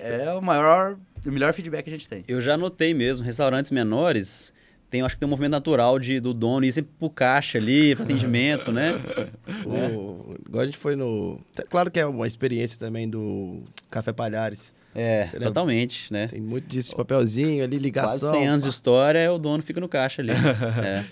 [0.00, 2.24] É o maior, o melhor feedback que a gente tem.
[2.26, 4.52] Eu já notei mesmo, restaurantes menores,
[4.90, 7.94] tem, acho que tem um movimento natural de, do dono ir sempre pro caixa ali,
[7.94, 8.94] pro atendimento, né?
[9.66, 11.38] o, igual a gente foi no...
[11.68, 14.74] Claro que é uma experiência também do Café Palhares.
[14.94, 16.28] É, totalmente, né?
[16.28, 18.30] Tem muito disso de papelzinho ali, ligação.
[18.30, 20.32] Quase 100 anos de história, o dono fica no caixa ali.
[20.82, 21.04] é.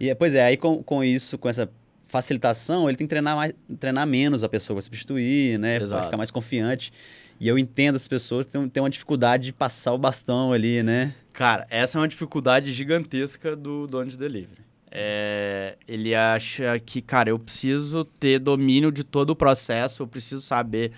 [0.00, 1.70] E, pois é, aí com, com isso, com essa
[2.08, 5.78] facilitação, ele tem que treinar, mais, treinar menos a pessoa para substituir, né?
[5.78, 6.92] Para ficar mais confiante.
[7.38, 10.82] E eu entendo as pessoas que têm, têm uma dificuldade de passar o bastão ali,
[10.82, 11.14] né?
[11.40, 14.60] Cara, essa é uma dificuldade gigantesca do dono de delivery.
[14.90, 20.42] É, ele acha que, cara, eu preciso ter domínio de todo o processo, eu preciso
[20.42, 20.92] saber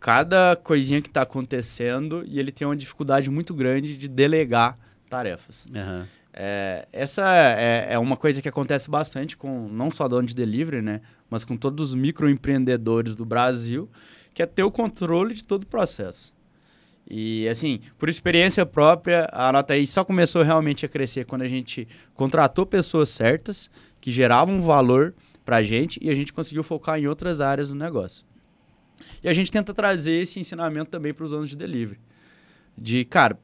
[0.00, 4.78] cada coisinha que está acontecendo e ele tem uma dificuldade muito grande de delegar
[5.10, 5.66] tarefas.
[5.66, 6.06] Uhum.
[6.32, 10.80] É, essa é, é, uma coisa que acontece bastante com não só dono de delivery,
[10.80, 13.90] né, mas com todos os microempreendedores do Brasil
[14.32, 16.32] que é ter o controle de todo o processo.
[17.14, 21.46] E, assim, por experiência própria, a nota aí só começou realmente a crescer quando a
[21.46, 23.70] gente contratou pessoas certas,
[24.00, 27.74] que geravam valor para a gente, e a gente conseguiu focar em outras áreas do
[27.74, 28.24] negócio.
[29.22, 32.00] E a gente tenta trazer esse ensinamento também para os donos de delivery.
[32.78, 33.38] De, cara,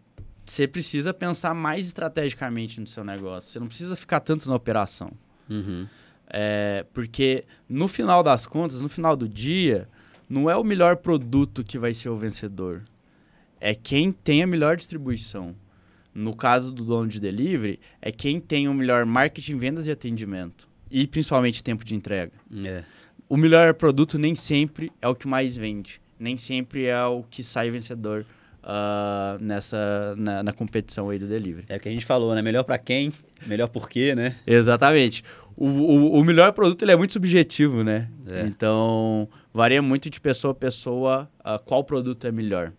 [0.46, 3.50] você precisa pensar mais estrategicamente no seu negócio.
[3.50, 5.12] Você não precisa ficar tanto na operação.
[5.46, 5.87] Uhum.
[6.26, 9.87] É, porque, no final das contas, no final do dia,
[10.26, 12.83] não é o melhor produto que vai ser o vencedor.
[13.61, 15.55] É quem tem a melhor distribuição.
[16.14, 20.68] No caso do dono de delivery, é quem tem o melhor marketing, vendas e atendimento.
[20.90, 22.33] E principalmente tempo de entrega.
[22.64, 22.83] É.
[23.29, 26.01] O melhor produto nem sempre é o que mais vende.
[26.18, 28.25] Nem sempre é o que sai vencedor
[28.62, 31.66] uh, nessa, na, na, competição aí do delivery.
[31.68, 32.42] É o que a gente falou, né?
[32.42, 33.12] Melhor para quem,
[33.47, 34.37] melhor por quê, né?
[34.47, 35.23] Exatamente.
[35.57, 38.09] O, o, o melhor produto ele é muito subjetivo, né?
[38.27, 38.42] É.
[38.42, 42.73] Então, varia muito de pessoa a pessoa uh, qual produto é melhor.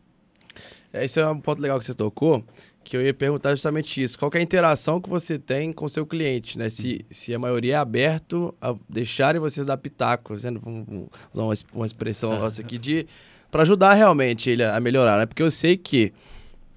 [0.92, 2.44] É, esse é um ponto legal que você tocou,
[2.84, 4.18] que eu ia perguntar justamente isso.
[4.18, 6.70] Qual é a interação que você tem com o seu cliente, né?
[6.70, 10.52] Se, se a maioria é aberto a deixarem vocês dar pitacos, né?
[10.62, 13.06] Vamos usar uma, expressão nossa aqui de...
[13.52, 15.26] para ajudar realmente ele a melhorar, né?
[15.26, 16.14] Porque eu sei que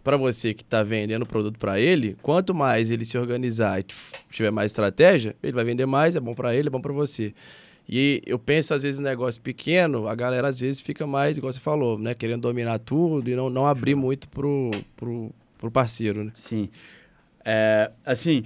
[0.04, 3.86] para você que está vendendo produto para ele, quanto mais ele se organizar e
[4.30, 7.32] tiver mais estratégia, ele vai vender mais, é bom para ele, é bom para você.
[7.88, 11.52] E eu penso, às vezes, um negócio pequeno, a galera às vezes fica mais, igual
[11.52, 12.14] você falou, né?
[12.14, 16.32] Querendo dominar tudo e não, não abrir muito pro, pro, pro parceiro, né?
[16.34, 16.68] Sim.
[17.44, 18.44] É, assim,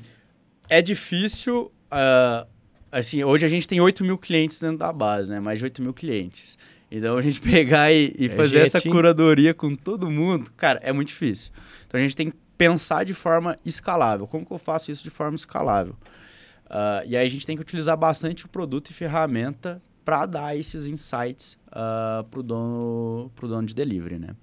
[0.68, 1.70] é difícil.
[1.92, 2.46] Uh,
[2.90, 5.38] assim, hoje a gente tem 8 mil clientes dentro da base, né?
[5.38, 6.56] Mais de 8 mil clientes.
[6.90, 10.92] Então a gente pegar e, e é fazer essa curadoria com todo mundo, cara, é
[10.92, 11.52] muito difícil.
[11.86, 14.26] Então a gente tem que pensar de forma escalável.
[14.26, 15.94] Como que eu faço isso de forma escalável?
[16.66, 20.56] Uh, e aí a gente tem que utilizar bastante o produto e ferramenta para dar
[20.56, 24.36] esses insights uh, para o dono, pro dono de delivery, né?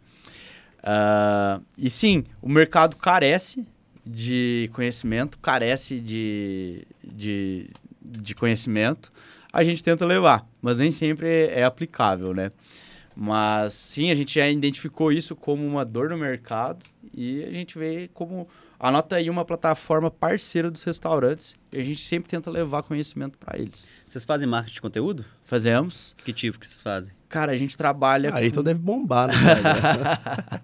[0.79, 3.65] Uh, e sim, o mercado carece
[4.05, 7.69] de conhecimento, carece de, de,
[8.01, 9.11] de conhecimento,
[9.51, 12.51] a gente tenta levar, mas nem sempre é aplicável, né?
[13.15, 17.77] Mas sim, a gente já identificou isso como uma dor no mercado e a gente
[17.77, 18.47] vê como
[18.83, 23.57] anota aí uma plataforma parceira dos restaurantes e a gente sempre tenta levar conhecimento para
[23.57, 23.87] eles.
[24.05, 25.25] Vocês fazem marketing de conteúdo?
[25.45, 26.13] Fazemos.
[26.25, 27.13] Que tipo que vocês fazem?
[27.29, 28.35] Cara, a gente trabalha.
[28.35, 28.49] Aí com...
[28.49, 29.33] então deve bombar, né?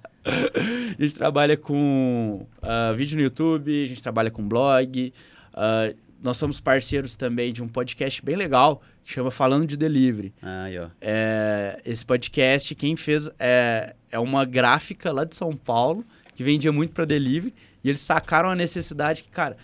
[0.99, 5.13] a gente trabalha com uh, vídeo no YouTube, a gente trabalha com blog.
[5.53, 10.34] Uh, nós somos parceiros também de um podcast bem legal que chama Falando de Delivery.
[10.41, 10.89] Ah, aí, ó.
[10.99, 16.05] É, esse podcast, quem fez é, é uma gráfica lá de São Paulo
[16.36, 17.53] que vendia muito para delivery
[17.84, 19.58] e eles sacaram a necessidade que, cara,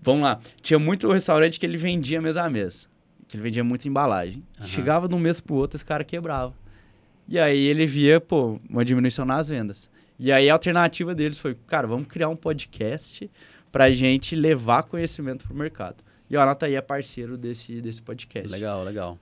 [0.00, 2.88] vamos lá, tinha muito restaurante que ele vendia mês a mês,
[3.28, 4.42] que ele vendia muita embalagem.
[4.60, 4.66] Uhum.
[4.66, 6.54] Chegava de um mês pro outro, esse cara quebrava.
[7.28, 9.88] E aí ele via, pô, uma diminuição nas vendas.
[10.18, 13.30] E aí a alternativa deles foi, cara, vamos criar um podcast
[13.70, 16.02] pra gente levar conhecimento pro mercado.
[16.28, 18.50] E o Anota aí é parceiro desse, desse podcast.
[18.50, 19.18] Legal, legal.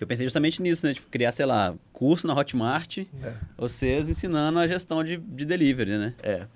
[0.00, 0.94] Eu pensei justamente nisso, né?
[0.94, 3.32] Tipo, criar, sei lá, curso na Hotmart, é.
[3.56, 6.14] vocês ensinando a gestão de, de delivery, né?
[6.22, 6.46] É.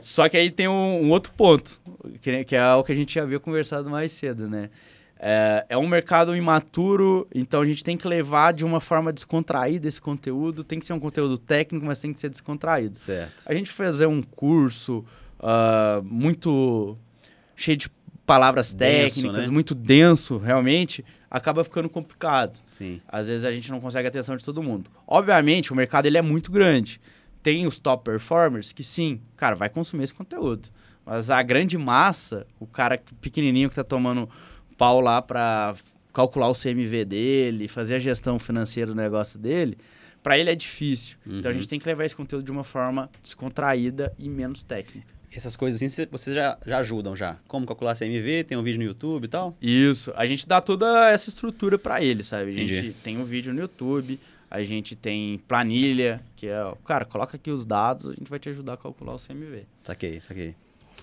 [0.00, 1.80] Só que aí tem um, um outro ponto,
[2.20, 4.70] que, que, é o que a gente já havia conversado mais cedo, né?
[5.18, 9.88] É, é, um mercado imaturo, então a gente tem que levar de uma forma descontraída
[9.88, 10.62] esse conteúdo.
[10.62, 12.98] Tem que ser um conteúdo técnico, mas tem que ser descontraído.
[12.98, 13.42] Certo.
[13.46, 15.04] A gente fazer um curso
[15.40, 16.96] uh, muito
[17.56, 17.88] cheio de
[18.26, 19.52] palavras denso, técnicas, né?
[19.52, 22.58] muito denso, realmente, acaba ficando complicado.
[22.72, 23.00] Sim.
[23.08, 24.90] Às vezes a gente não consegue a atenção de todo mundo.
[25.06, 27.00] Obviamente, o mercado ele é muito grande.
[27.42, 30.68] Tem os top performers que sim, cara, vai consumir esse conteúdo.
[31.04, 34.28] Mas a grande massa, o cara pequenininho que tá tomando
[34.76, 35.76] pau lá para
[36.12, 39.78] calcular o CMV dele, fazer a gestão financeira do negócio dele,
[40.20, 41.16] para ele é difícil.
[41.24, 41.38] Uhum.
[41.38, 41.70] Então a gente uhum.
[41.70, 46.06] tem que levar esse conteúdo de uma forma descontraída e menos técnica essas coisas assim,
[46.10, 47.36] vocês já, já ajudam já.
[47.48, 49.56] Como calcular CMV, tem um vídeo no YouTube e tal?
[49.60, 50.12] Isso.
[50.16, 52.50] A gente dá toda essa estrutura para ele, sabe?
[52.50, 52.96] A gente Entendi.
[53.02, 57.64] tem um vídeo no YouTube, a gente tem planilha, que é, cara, coloca aqui os
[57.64, 59.64] dados, a gente vai te ajudar a calcular o CMV.
[59.82, 60.54] Saquei, saquei.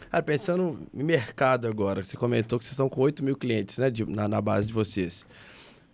[0.10, 3.90] Cara, pensando em mercado agora, você comentou que vocês estão com 8 mil clientes, né,
[3.90, 5.26] de, na, na base de vocês.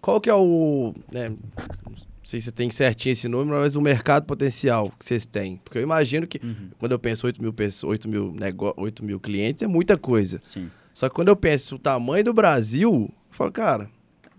[0.02, 1.36] Qual que é o, né,
[2.30, 5.58] sei se você tem certinho esse número, mas o mercado potencial que vocês têm.
[5.58, 6.70] Porque eu imagino que, uhum.
[6.78, 8.36] quando eu penso 8 mil, pessoas, 8, mil
[8.78, 10.40] 8 mil clientes, é muita coisa.
[10.44, 10.70] Sim.
[10.94, 13.90] Só que quando eu penso o tamanho do Brasil, eu falo, cara,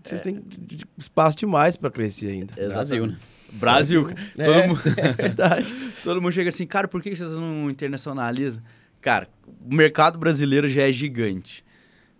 [0.01, 0.23] vocês é.
[0.23, 0.41] têm
[0.97, 2.53] espaço demais para crescer ainda.
[2.55, 3.17] Brasil, né?
[3.53, 4.09] Brasil.
[4.37, 4.81] É, todo mundo...
[4.97, 5.75] é verdade.
[6.01, 8.63] todo mundo chega assim, cara, por que vocês não internacionalizam?
[9.01, 11.61] Cara, o mercado brasileiro já é gigante.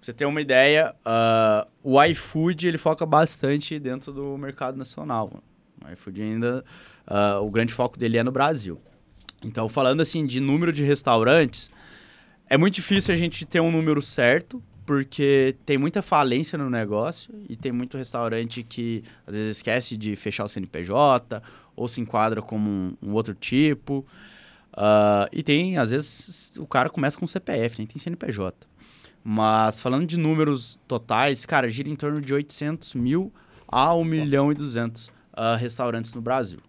[0.02, 5.42] Pra você ter uma ideia, uh, o iFood ele foca bastante dentro do mercado nacional.
[5.86, 6.63] O iFood ainda,
[7.08, 8.80] uh, o grande foco dele é no Brasil.
[9.44, 11.72] Então, falando assim de número de restaurantes,
[12.48, 17.34] é muito difícil a gente ter um número certo, porque tem muita falência no negócio
[17.50, 21.41] e tem muito restaurante que às vezes esquece de fechar o CNPJ
[21.76, 24.06] ou se enquadra como um, um outro tipo.
[24.74, 28.67] Uh, e tem, às vezes, o cara começa com CPF, nem tem CNPJ.
[29.24, 33.32] Mas falando de números totais, cara, gira em torno de 800 mil
[33.67, 36.60] a 1 milhão e 200 uh, restaurantes no Brasil.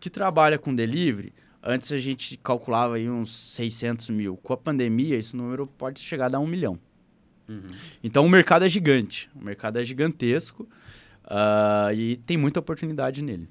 [0.00, 4.36] Que trabalha com delivery, antes a gente calculava aí uns 600 mil.
[4.36, 6.78] Com a pandemia, esse número pode chegar a dar um milhão.
[7.48, 7.62] Uhum.
[8.04, 10.68] Então o mercado é gigante, o mercado é gigantesco
[11.24, 13.48] uh, e tem muita oportunidade nele.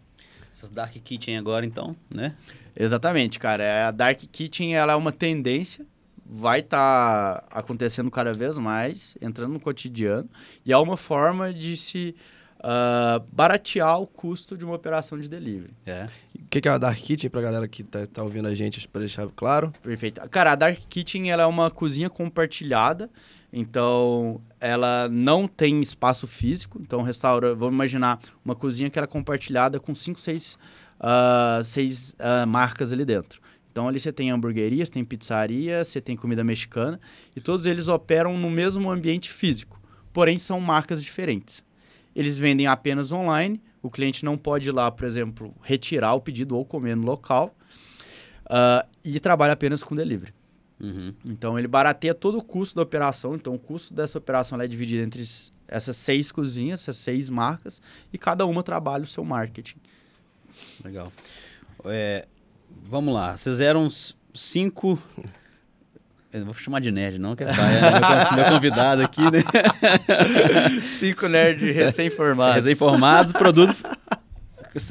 [0.52, 2.36] Essas Dark Kitchen agora, então, né?
[2.76, 3.64] Exatamente, cara.
[3.64, 5.86] É, a Dark Kitchen ela é uma tendência,
[6.26, 10.30] vai estar tá acontecendo cada vez mais, entrando no cotidiano,
[10.66, 12.16] e é uma forma de se
[12.60, 15.74] uh, baratear o custo de uma operação de delivery.
[15.86, 16.08] É.
[16.36, 18.56] O que, que é a Dark Kitchen para a galera que está tá ouvindo a
[18.56, 19.74] gente, para deixar claro?
[19.82, 20.22] Perfeito.
[20.30, 23.10] Cara, a Dark Kitchen ela é uma cozinha compartilhada,
[23.52, 26.80] então ela não tem espaço físico.
[26.82, 30.58] Então, restaura, vamos imaginar uma cozinha que era compartilhada com cinco, seis,
[31.00, 33.42] uh, seis uh, marcas ali dentro.
[33.78, 37.00] Então ali você tem hamburguerias, tem pizzaria, você tem comida mexicana
[37.36, 39.80] e todos eles operam no mesmo ambiente físico,
[40.12, 41.64] porém são marcas diferentes.
[42.18, 43.62] Eles vendem apenas online.
[43.80, 47.56] O cliente não pode ir lá, por exemplo, retirar o pedido ou comer no local.
[48.46, 50.34] Uh, e trabalha apenas com delivery.
[50.80, 51.14] Uhum.
[51.24, 53.36] Então ele barateia todo o custo da operação.
[53.36, 55.22] Então o custo dessa operação é dividido entre
[55.68, 57.80] essas seis cozinhas, essas seis marcas,
[58.12, 59.78] e cada uma trabalha o seu marketing.
[60.84, 61.12] Legal.
[61.86, 62.28] É,
[62.90, 63.88] vamos lá, vocês eram
[64.34, 65.00] cinco
[66.34, 69.44] Eu vou chamar de nerd, não, que é, meu, meu convidado aqui, né?
[71.00, 72.56] Cinco nerds recém-formados.
[72.56, 73.84] Recém-formados, produto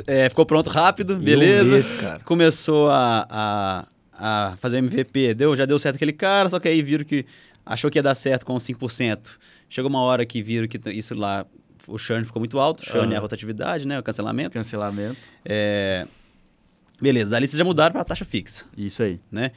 [0.07, 1.71] é, ficou pronto rápido, beleza.
[1.71, 2.21] Um mês, cara.
[2.25, 6.83] Começou a, a, a fazer MVP, deu, já deu certo aquele cara, só que aí
[6.83, 7.25] viram que
[7.65, 9.39] achou que ia dar certo com 5%.
[9.69, 11.47] Chegou uma hora que viram que isso lá,
[11.87, 14.51] o churn ficou muito alto, churn é a rotatividade, né, o cancelamento.
[14.51, 15.17] Cancelamento.
[15.45, 16.07] É,
[17.01, 19.21] beleza, dali vocês já mudaram para taxa fixa, Isso aí.
[19.31, 19.53] né?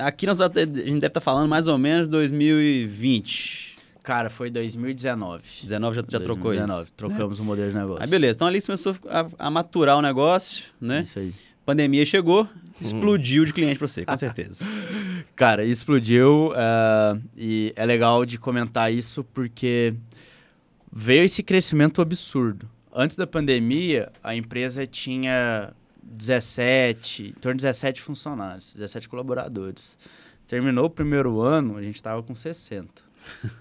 [0.00, 3.70] Aqui nós, a gente deve estar falando mais ou menos 2020.
[4.02, 5.42] Cara, foi 2019.
[5.62, 6.84] 19 já, já trocou 2019.
[6.84, 6.92] isso.
[6.96, 8.02] Trocamos o modelo de negócio.
[8.02, 11.02] Aí beleza, então ali começou a, a maturar o negócio, né?
[11.02, 11.32] Isso aí.
[11.64, 12.48] Pandemia chegou,
[12.80, 14.64] explodiu de cliente para você, com certeza.
[15.36, 19.94] Cara, explodiu ah, e é legal de comentar isso porque
[20.90, 22.68] veio esse crescimento absurdo.
[22.92, 25.72] Antes da pandemia, a empresa tinha
[26.10, 29.96] 17, em torno de 17 funcionários, 17 colaboradores.
[30.48, 32.90] Terminou o primeiro ano, a gente estava com 60.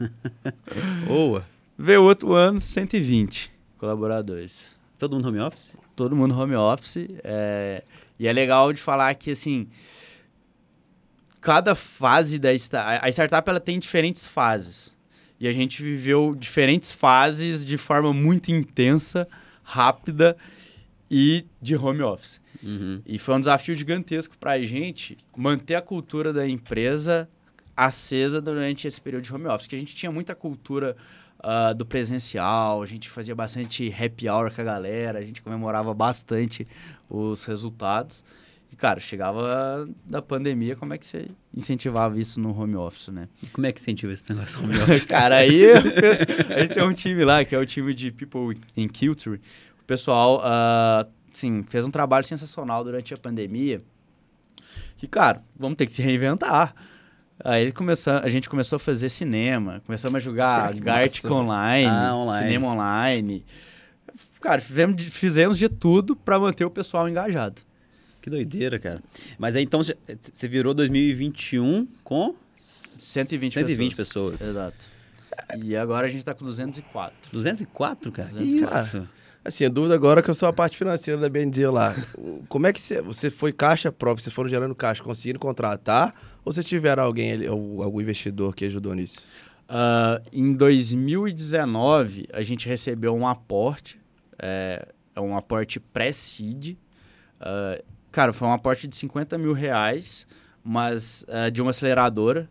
[1.06, 1.46] Boa.
[1.78, 4.76] Veio outro ano, 120 colaboradores.
[4.98, 5.78] Todo mundo home office?
[5.96, 7.08] todo mundo home office.
[7.24, 7.84] é,
[8.18, 9.68] e é legal de falar que, assim,
[11.40, 13.06] cada fase da startup...
[13.06, 14.94] A startup, ela tem diferentes fases.
[15.40, 19.28] E a gente viveu diferentes fases de forma muito intensa,
[19.64, 20.36] rápida
[21.10, 22.40] e de home office.
[22.64, 23.02] Uhum.
[23.06, 27.30] E foi um desafio gigantesco para a gente manter a cultura da empresa
[27.76, 29.68] acesa durante esse período de home office.
[29.68, 30.96] Que a gente tinha muita cultura
[31.42, 35.94] ah, do presencial, a gente fazia bastante happy hour com a galera, a gente comemorava
[35.94, 36.68] bastante
[37.10, 38.24] os resultados.
[38.72, 43.28] E, cara, chegava da pandemia, como é que você incentivava isso no home office, né?
[43.42, 45.06] E como é que incentiva esse negócio home office?
[45.06, 45.72] Cara, aí
[46.56, 49.40] a gente tem um time lá, que é o time de People in Culture.
[49.90, 53.82] Pessoal, ah, assim, fez um trabalho sensacional durante a pandemia.
[55.02, 56.76] E, cara, vamos ter que se reinventar.
[57.44, 62.16] Aí começou, a gente começou a fazer cinema, começamos a jogar Que Gartic online, Ah,
[62.16, 62.46] online.
[62.48, 63.44] cinema online.
[64.40, 67.60] Cara, fizemos de, fizemos de tudo para manter o pessoal engajado.
[68.22, 69.02] Que doideira, cara.
[69.40, 69.98] Mas aí então você-
[70.48, 74.34] virou 2021 com 120, 120 pessoas.
[74.34, 74.52] pessoas.
[74.52, 74.86] Exato.
[75.64, 77.32] E agora a gente tá com 204.
[77.32, 78.30] 204, cara?
[78.30, 78.86] Que 204.
[79.00, 79.19] isso?
[79.44, 81.96] Assim, a dúvida agora é que eu sou a parte financeira da BND lá.
[82.50, 86.14] Como é que você, você foi caixa própria, vocês foram gerando caixa, conseguindo contratar?
[86.44, 89.24] Ou você tiveram alguém, algum investidor que ajudou nisso?
[89.68, 94.00] Ah, em 2019, a gente recebeu um aporte,
[94.38, 96.76] é, é um aporte pré-seed.
[97.40, 100.28] Ah, cara, foi um aporte de 50 mil reais,
[100.62, 102.50] mas ah, de uma aceleradora,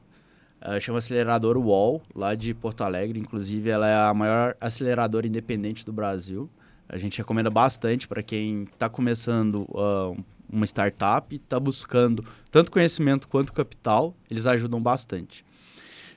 [0.60, 3.20] ah, chama aceleradora UOL, lá de Porto Alegre.
[3.20, 6.48] Inclusive, ela é a maior aceleradora independente do Brasil.
[6.88, 10.14] A gente recomenda bastante para quem está começando ah,
[10.50, 15.44] uma startup e está buscando tanto conhecimento quanto capital, eles ajudam bastante.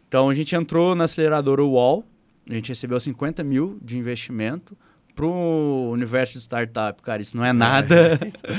[0.08, 2.06] Então a gente entrou na aceleradora UOL,
[2.50, 4.78] a gente recebeu 50 mil de investimento
[5.14, 7.02] para o universo de startup.
[7.02, 8.18] Cara, isso não é nada,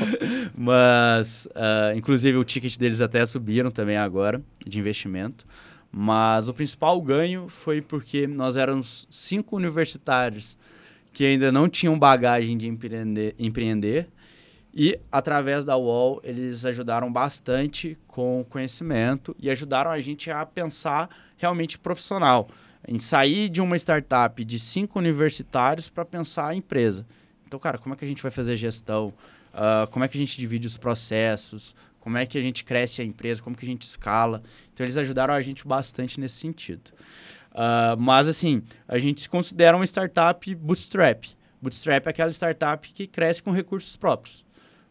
[0.56, 5.46] mas ah, inclusive o ticket deles até subiram também agora de investimento.
[5.90, 10.56] Mas o principal ganho foi porque nós éramos cinco universitários
[11.12, 14.08] que ainda não tinham bagagem de empreender, empreender
[14.74, 21.10] e através da UOL eles ajudaram bastante com conhecimento e ajudaram a gente a pensar
[21.36, 22.48] realmente profissional,
[22.88, 27.06] em sair de uma startup de cinco universitários para pensar a empresa.
[27.46, 29.12] Então, cara, como é que a gente vai fazer gestão?
[29.52, 31.74] Ah, como é que a gente divide os processos?
[32.00, 33.42] Como é que a gente cresce a empresa?
[33.42, 34.42] Como que a gente escala?
[34.72, 36.90] Então, eles ajudaram a gente bastante nesse sentido.
[37.54, 41.24] Ah, mas, assim, a gente se considera uma startup bootstrap.
[41.60, 44.44] Bootstrap é aquela startup que cresce com recursos próprios.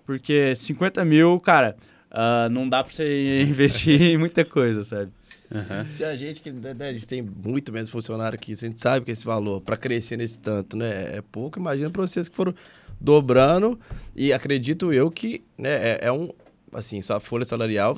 [0.06, 1.76] Porque 50 mil, cara,
[2.10, 5.12] ah, não dá para você investir em muita coisa, sabe?
[5.54, 5.86] Aham.
[5.89, 8.82] Se a gente, que né, a gente tem muito menos funcionário aqui, se a gente
[8.82, 12.36] sabe que esse valor para crescer nesse tanto né, é pouco, imagina para vocês que
[12.36, 12.54] foram
[13.00, 13.80] dobrando
[14.15, 16.30] e acredito eu que né, é, é um,
[16.74, 17.97] assim, sua folha salarial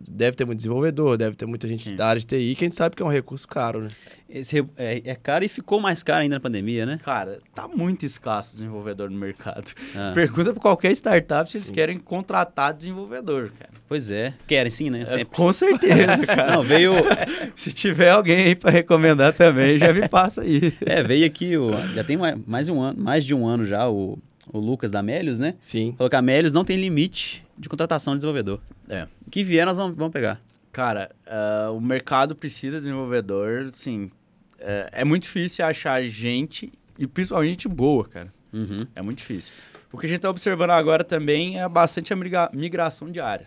[0.00, 1.96] deve ter muito desenvolvedor, deve ter muita gente Sim.
[1.96, 3.88] da área de TI, que a gente sabe que é um recurso caro, né?
[4.28, 7.00] Esse é, é caro e ficou mais caro ainda na pandemia, né?
[7.02, 9.72] Cara, tá muito escasso desenvolvedor no mercado.
[9.94, 11.74] Ah, Pergunta para qualquer startup se eles Sim.
[11.74, 13.72] querem contratar desenvolvedor, cara.
[13.88, 14.32] Pois é.
[14.46, 15.04] Querem sim, né?
[15.08, 16.52] É, com certeza, cara.
[16.52, 16.92] Não, veio,
[17.56, 20.72] Se tiver alguém aí para recomendar também, já me passa aí.
[20.86, 23.88] é, veio aqui, o, já tem mais, mais, um ano, mais de um ano já,
[23.88, 24.16] o,
[24.52, 25.54] o Lucas da Melios, né?
[25.60, 25.94] Sim.
[25.96, 28.60] Falou que a Melios não tem limite de contratação de desenvolvedor.
[28.88, 29.06] É.
[29.26, 30.40] O que vier, nós vamos, vamos pegar.
[30.72, 34.10] Cara, ah, o mercado precisa de desenvolvedor, sim.
[34.58, 38.32] É, é muito difícil achar gente, e principalmente gente boa, cara.
[38.52, 38.86] Uhum.
[38.94, 39.52] É muito difícil.
[39.92, 43.46] O que a gente está observando agora também é bastante a migra- migração de área.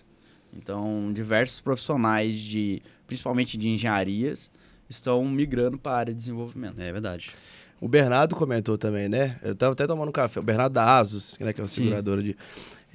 [0.55, 4.49] Então, diversos profissionais de principalmente de engenharias,
[4.89, 6.79] estão migrando para a área de desenvolvimento.
[6.79, 7.31] É verdade.
[7.83, 9.37] O Bernardo comentou também, né?
[9.43, 10.39] Eu tava até tomando um café.
[10.39, 11.81] O Bernardo da Asus, né, que é uma Sim.
[11.83, 12.33] seguradora de.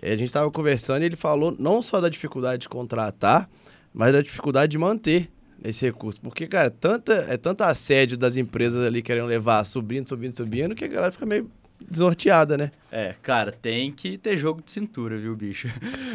[0.03, 3.51] A gente tava conversando e ele falou não só da dificuldade de contratar,
[3.93, 5.29] mas da dificuldade de manter
[5.63, 6.19] esse recurso.
[6.23, 10.87] Porque, cara, tanta, é tanto assédio das empresas ali querendo levar subindo, subindo, subindo, que
[10.87, 11.51] a galera fica meio
[11.87, 12.71] desnorteada, né?
[12.91, 15.69] É, cara, tem que ter jogo de cintura, viu, bicho?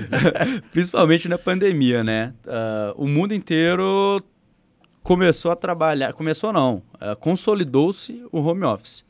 [0.74, 2.34] Principalmente na pandemia, né?
[2.48, 4.20] Ah, o mundo inteiro
[5.04, 9.04] começou a trabalhar, começou não, ah, consolidou-se o home office.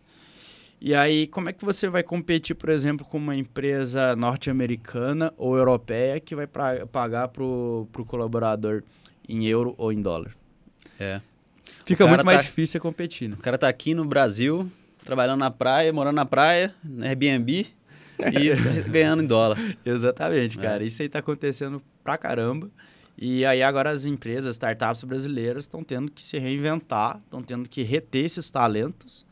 [0.81, 5.57] E aí, como é que você vai competir, por exemplo, com uma empresa norte-americana ou
[5.57, 8.83] europeia que vai pra- pagar pro, pro colaborador
[9.29, 10.35] em euro ou em dólar?
[10.99, 11.21] É.
[11.85, 13.35] Fica O muito mais tá- difícil competir, né?
[13.39, 14.69] O cara tá aqui no Brasil,
[15.05, 17.65] trabalhando na praia, morando na praia, no Airbnb
[18.19, 19.57] e ganhando em dólar.
[19.85, 20.61] Exatamente, É.
[20.61, 20.83] cara.
[20.83, 22.69] Isso aí tá acontecendo pra caramba.
[23.17, 27.83] E aí agora as empresas, startups brasileiras estão tendo que se reinventar, estão tendo que
[27.83, 29.25] reter esses talentos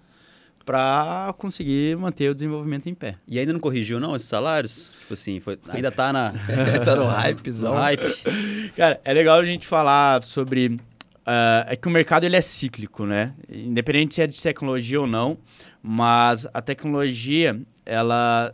[0.65, 3.15] para conseguir manter o desenvolvimento em pé.
[3.27, 4.91] E ainda não corrigiu, não, esses salários?
[5.01, 6.33] Tipo assim, foi- ainda tá na.
[6.85, 7.73] tá no hypezão.
[7.73, 8.71] no hype.
[8.75, 10.79] Cara, é legal a gente falar sobre.
[11.25, 13.33] ah, é que o mercado ele é cíclico, né?
[13.49, 15.37] Independente se é de tecnologia ou não,
[15.81, 18.53] mas a tecnologia ela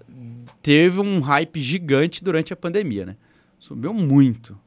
[0.64, 3.16] teve um hype gigante durante a pandemia, né?
[3.60, 4.58] Subiu muito.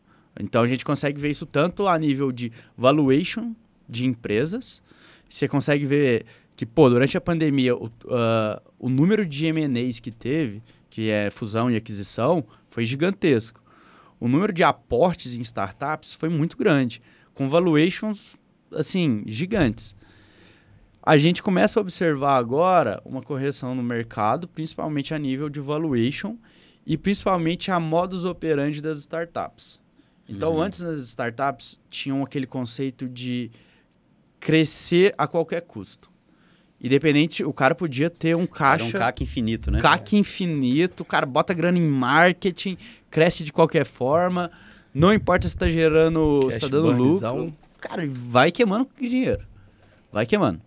[0.41, 3.55] Então a gente consegue ver isso tanto a nível de valuation
[3.89, 4.83] de empresas.
[5.29, 6.27] Você consegue ver
[6.57, 11.31] que, pô, durante a pandemia, o, ah, o número de M&As que teve, que é
[11.31, 13.63] fusão e aquisição, foi gigantesco.
[14.19, 17.01] O número de aportes em startups foi muito grande,
[17.33, 18.37] com valuations,
[18.73, 19.95] assim, gigantes.
[21.03, 26.37] A gente começa a observar agora uma correção no mercado, principalmente a nível de valuation
[26.87, 29.81] e principalmente a modus operandi das startups.
[30.31, 30.63] Então, Uhum.
[30.63, 33.51] antes as startups tinham aquele conceito de
[34.39, 36.09] crescer a qualquer custo.
[36.81, 39.81] Independente, o cara podia ter um Era caixa um CAC infinito, né?
[39.83, 42.79] CAC infinito, o cara bota grana em marketing,
[43.11, 44.51] cresce de qualquer forma,
[44.95, 49.45] não importa se tá gerando, se tá dando lucro, cara, vai queimando dinheiro,
[50.11, 50.61] vai queimando.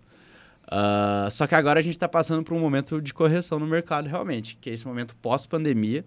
[0.68, 4.07] Ah, só que agora a gente tá passando por um momento de correção no mercado
[4.07, 6.05] realmente, que é esse momento pós-pandemia,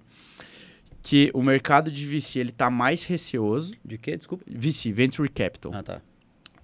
[1.09, 4.17] que o mercado de VC ele tá mais receoso, De quê?
[4.17, 4.45] Desculpa.
[4.49, 6.01] VC, Venture Capital, Ah, tá.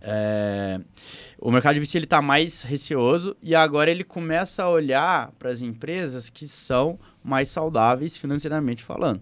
[0.00, 0.80] é,
[1.38, 5.50] o mercado de VC ele está mais receoso e agora ele começa a olhar para
[5.50, 9.20] as empresas que são mais saudáveis financeiramente falando.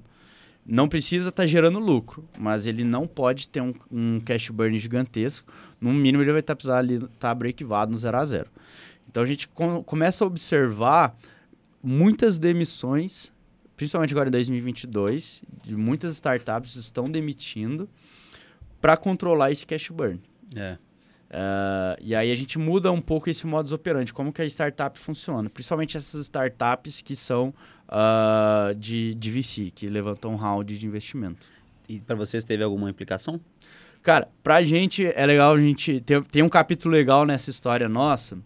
[0.65, 5.53] Não precisa estar gerando lucro, mas ele não pode ter um, um cash burn gigantesco.
[5.81, 8.49] No mínimo, ele vai estar precisar ali estar break-even no zero a zero.
[9.09, 11.17] Então a gente com- começa a observar
[11.83, 13.33] muitas demissões,
[13.81, 17.89] principalmente agora em 2022, de muitas startups estão demitindo
[18.79, 20.21] para controlar esse cash burn.
[20.55, 20.77] É.
[21.31, 24.99] Ah, e aí a gente muda um pouco esse modus operandi, como que a startup
[24.99, 25.49] funciona.
[25.49, 27.55] Principalmente essas startups que são
[27.89, 31.47] ah, de, de VC, que levantam um round de investimento.
[31.89, 33.41] E pra vocês teve alguma implicação?
[34.03, 36.03] Cara, pra gente é legal a gente.
[36.03, 38.37] Tem, tem um capítulo legal nessa história nossa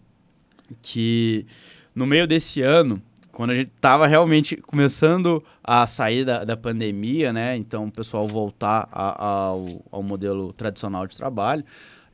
[0.81, 1.45] que
[1.93, 3.01] no meio desse ano,
[3.35, 7.55] quando a gente tava realmente começando a sair da, da pandemia, né?
[7.57, 11.63] Então o pessoal voltar a- ao, ao modelo tradicional de trabalho,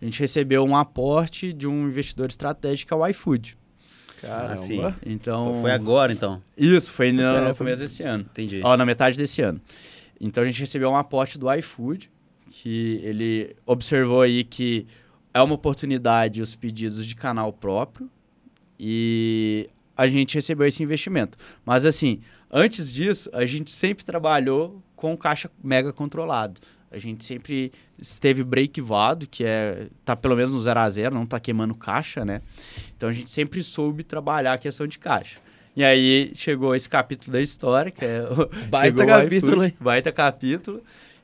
[0.02, 3.58] a gente recebeu um aporte de um investidor estratégico, que é o iFood.
[4.22, 4.54] Caramba.
[4.54, 4.82] Ah, sim.
[5.06, 5.54] Então.
[5.56, 6.42] Foi agora, então.
[6.58, 8.26] Isso, foi no, É, no foi- começo desse ano.
[8.32, 8.62] Entendi.
[8.64, 9.62] Ó, na metade desse ano.
[10.20, 12.10] Então a gente recebeu um aporte do iFood,
[12.50, 14.86] que ele observou aí que
[15.34, 18.10] é uma oportunidade os pedidos de canal próprio
[18.80, 21.38] e a gente recebeu esse investimento.
[21.66, 22.22] Mas assim,
[22.52, 26.60] antes disso, a gente sempre trabalhou com caixa mega controlado.
[26.92, 31.26] A gente sempre esteve break-vado, que é tá pelo menos no zero a zero, não
[31.26, 32.42] tá queimando caixa, né?
[32.98, 35.40] Então a gente sempre soube trabalhar a questão de caixa.
[35.74, 39.76] E aí chegou esse capítulo da história, que é o Baita capítulo, iFood?
[39.80, 40.84] Baita capítulo.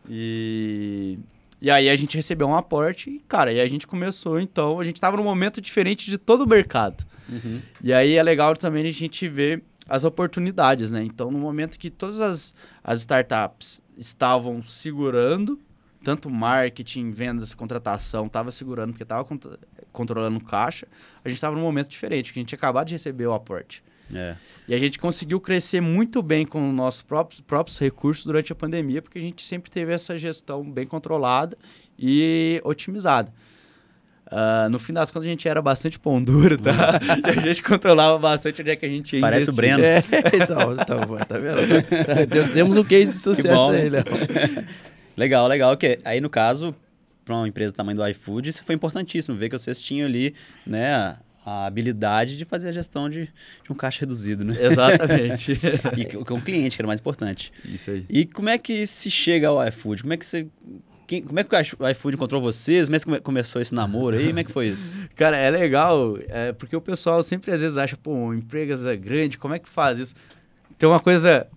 [0.09, 1.19] E,
[1.61, 4.83] e aí a gente recebeu um aporte e, cara, e a gente começou, então, a
[4.83, 7.03] gente estava num momento diferente de todo o mercado.
[7.27, 7.61] Uhum.
[7.81, 11.03] E aí é legal também a gente ver as oportunidades, né?
[11.03, 12.53] Então, no momento que todas as,
[12.83, 15.59] as startups estavam segurando,
[16.03, 19.25] tanto marketing, vendas, contratação, estava segurando porque estava
[19.91, 20.87] controlando caixa,
[21.23, 23.83] a gente estava num momento diferente, que a gente tinha acabado de receber o aporte.
[24.13, 24.35] É.
[24.67, 28.55] E a gente conseguiu crescer muito bem com os nossos próprios, próprios recursos durante a
[28.55, 31.57] pandemia, porque a gente sempre teve essa gestão bem controlada
[31.97, 33.31] e otimizada.
[34.29, 36.99] Ah, no fim das contas, a gente era bastante pão duro, tá?
[37.25, 39.77] e a gente controlava bastante onde é que a gente ia Parece o investir.
[39.77, 39.83] Breno.
[39.83, 40.03] É,
[40.35, 42.53] então, então, tá vendo?
[42.53, 44.03] Temos um case de sucesso aí, Léo.
[45.15, 45.75] Legal, legal.
[45.75, 46.75] Que aí, no caso,
[47.25, 50.35] para uma empresa do tamanho do iFood, isso foi importantíssimo, ver que vocês tinham ali,
[50.63, 51.15] né,
[51.47, 53.25] a, habilidade de fazer a gestão de,
[53.63, 54.55] de um caixa reduzido, né?
[54.59, 55.57] Exatamente.
[55.95, 57.51] e com o cliente, que era mais importante.
[57.63, 58.05] Isso aí.
[58.09, 60.01] E como é que se chega ao iFood?
[60.01, 60.47] Como é que você...
[61.07, 62.89] Quem, como é que o iFood encontrou vocês?
[62.89, 64.27] Como é que começou esse namoro aí?
[64.27, 64.97] Como é que foi isso?
[65.15, 69.37] Cara, é legal, é, porque o pessoal sempre às vezes acha, pô, uma empresa grande,
[69.37, 70.13] como é que faz isso?
[70.77, 71.47] Tem uma coisa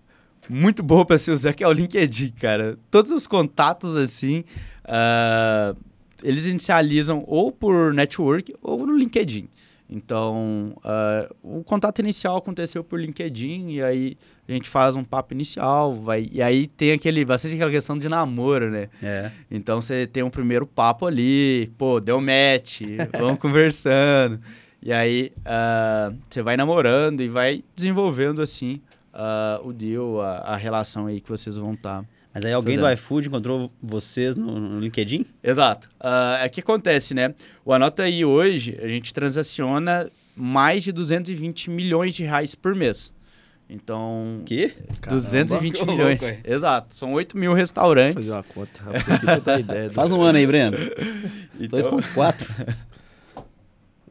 [0.49, 2.79] muito boa para se usar que é o LinkedIn, cara.
[2.93, 4.45] Todos os contatos, assim,
[4.85, 5.77] uh,
[6.23, 9.49] eles inicializam ou por network ou no LinkedIn.
[9.93, 14.17] Então, uh, o contato inicial aconteceu por LinkedIn e aí
[14.49, 18.09] a gente faz um papo inicial, vai e aí tem aquele bastante aquela questão de
[18.09, 18.89] namoro, né?
[19.03, 19.33] É.
[19.51, 22.83] Então você tem um primeiro papo ali, pô, deu match,
[23.19, 24.41] vamos conversando.
[24.81, 28.81] E aí uh, você vai namorando e vai desenvolvendo assim
[29.13, 32.03] uh, o deal, a, a, relação aí que vocês vão estar.
[32.03, 32.89] Tá mas aí alguém fazendo.
[32.89, 35.27] do iFood encontrou vocês no, no LinkedIn?
[35.43, 35.89] Exato.
[36.01, 37.35] Uh, é que acontece, né?
[37.65, 43.13] O Anota aí hoje, a gente transaciona mais de 220 milhões de reais por mês.
[43.69, 44.43] Então.
[44.45, 44.75] Que?
[45.09, 46.21] 220 Caramba, milhões.
[46.21, 46.95] Louco, Exato.
[46.95, 48.27] São 8 mil restaurantes.
[48.27, 49.91] Vou fazer uma conta dar ideia.
[49.93, 50.77] Faz um ano aí, Breno.
[51.63, 51.79] Então...
[51.79, 52.75] 2,4.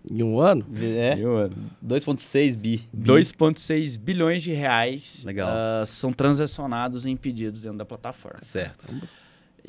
[0.09, 0.65] Em um ano?
[0.75, 1.15] É.
[1.15, 1.55] Em um ano.
[1.85, 2.89] 2,6 bi.
[2.95, 5.49] 2,6 bilhões de reais Legal.
[5.49, 8.41] Uh, são transacionados em pedidos dentro da plataforma.
[8.41, 8.87] Certo.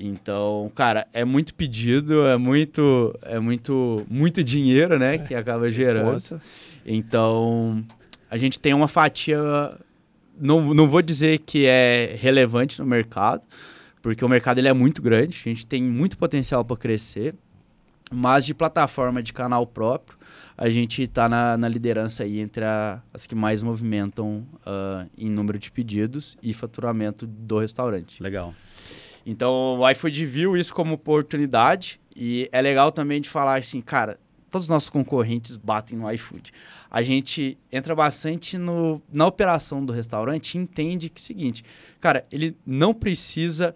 [0.03, 6.13] Então, cara, é muito pedido, é muito, é muito, muito dinheiro, né, que acaba gerando.
[6.13, 6.41] Responsa.
[6.87, 7.85] Então,
[8.31, 9.39] a gente tem uma fatia,
[10.41, 13.47] não, não vou dizer que é relevante no mercado,
[14.01, 17.35] porque o mercado ele é muito grande, a gente tem muito potencial para crescer,
[18.11, 20.17] mas de plataforma de canal próprio,
[20.61, 25.31] a gente está na, na, liderança aí entre a, as que mais movimentam uh, em
[25.31, 28.23] número de pedidos e faturamento do restaurante.
[28.23, 28.55] Legal.
[29.25, 34.21] Então o iFood viu isso como oportunidade e é legal também de falar assim, cara,
[34.51, 36.53] todos os nossos concorrentes batem no iFood.
[36.91, 41.65] A gente entra bastante no, na operação do restaurante e entende que é o seguinte,
[41.99, 43.75] cara, ele não precisa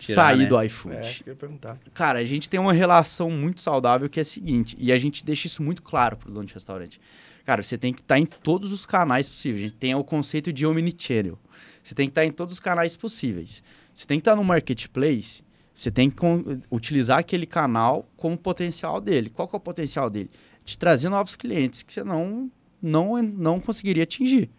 [0.00, 0.46] Tirar, sair né?
[0.46, 0.96] do iFood.
[0.96, 1.78] É, isso que eu ia perguntar.
[1.92, 5.24] Cara, a gente tem uma relação muito saudável que é a seguinte, e a gente
[5.24, 7.00] deixa isso muito claro pro dono de restaurante.
[7.44, 9.64] Cara, você tem que estar tá em todos os canais possíveis.
[9.64, 11.38] A gente tem o conceito de omnichannel.
[11.82, 13.62] Você tem que estar tá em todos os canais possíveis.
[13.92, 15.42] Você tem que estar tá no marketplace,
[15.74, 16.24] você tem que
[16.70, 19.30] utilizar aquele canal como potencial dele.
[19.30, 20.30] Qual que é o potencial dele?
[20.64, 24.50] De trazer novos clientes que você não, não, não conseguiria atingir.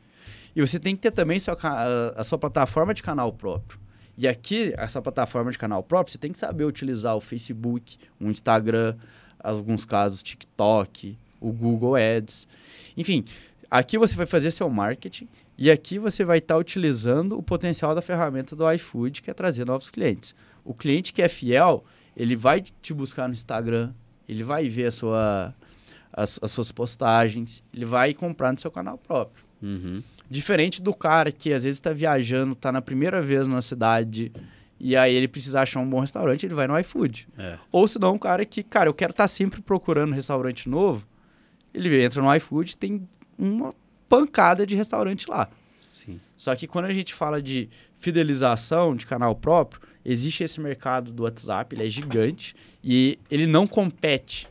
[0.56, 3.80] E você tem que ter também seu, a, a sua plataforma de canal próprio.
[4.22, 8.28] E aqui, essa plataforma de canal próprio, você tem que saber utilizar o Facebook, o
[8.28, 8.96] Instagram,
[9.40, 12.48] alguns casos TikTok, o Google Ads.
[12.96, 13.26] Enfim,
[13.68, 17.96] aqui você vai fazer seu marketing e aqui você vai estar tá utilizando o potencial
[17.96, 20.36] da ferramenta do iFood, que é trazer novos clientes.
[20.64, 21.84] O cliente que é fiel,
[22.16, 23.92] ele vai te buscar no Instagram,
[24.30, 25.56] ele vai ver a sua,
[26.14, 29.44] as, as suas postagens, ele vai comprar no seu canal próprio.
[29.64, 30.04] Uhum.
[30.32, 34.32] Diferente do cara que às vezes está viajando, está na primeira vez na cidade
[34.80, 37.28] e aí ele precisa achar um bom restaurante, ele vai no iFood.
[37.38, 37.58] É.
[37.70, 40.70] Ou se não, um cara que, cara, eu quero estar tá sempre procurando um restaurante
[40.70, 41.06] novo,
[41.74, 43.06] ele entra no iFood tem
[43.38, 43.76] uma
[44.08, 45.50] pancada de restaurante lá.
[45.92, 46.18] Sim.
[46.38, 47.68] Só que quando a gente fala de
[48.00, 53.68] fidelização de canal próprio, existe esse mercado do WhatsApp, ele é gigante e ele não
[53.68, 54.48] compete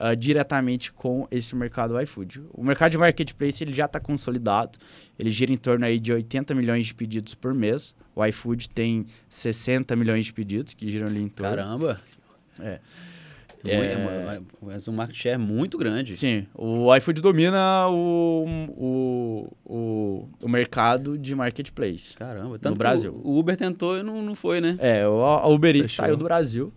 [0.00, 2.42] uh, diretamente com esse mercado iFood.
[2.52, 4.78] O mercado de marketplace ele já está consolidado,
[5.18, 7.94] ele gira em torno aí de 80 milhões de pedidos por mês.
[8.14, 11.56] O iFood tem 60 milhões de pedidos que giram ali em torno.
[11.56, 11.98] Caramba!
[12.60, 12.78] É.
[13.66, 16.14] É, mas um market share muito grande.
[16.14, 18.44] Sim, o iFood domina o,
[18.76, 22.14] o, o, o mercado de marketplace.
[22.14, 23.18] Caramba, no Brasil.
[23.24, 24.76] O Uber tentou e não, não foi, né?
[24.78, 26.72] É, o, a Uber Eats saiu do Brasil.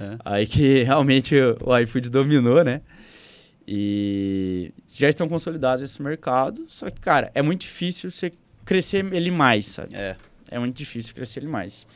[0.00, 0.16] É.
[0.24, 2.80] Aí que realmente o iFood dominou, né?
[3.66, 6.64] E já estão consolidados esse mercado.
[6.68, 8.32] Só que, cara, é muito difícil você
[8.64, 9.94] crescer ele mais, sabe?
[9.94, 10.16] É.
[10.50, 11.86] É muito difícil crescer ele mais.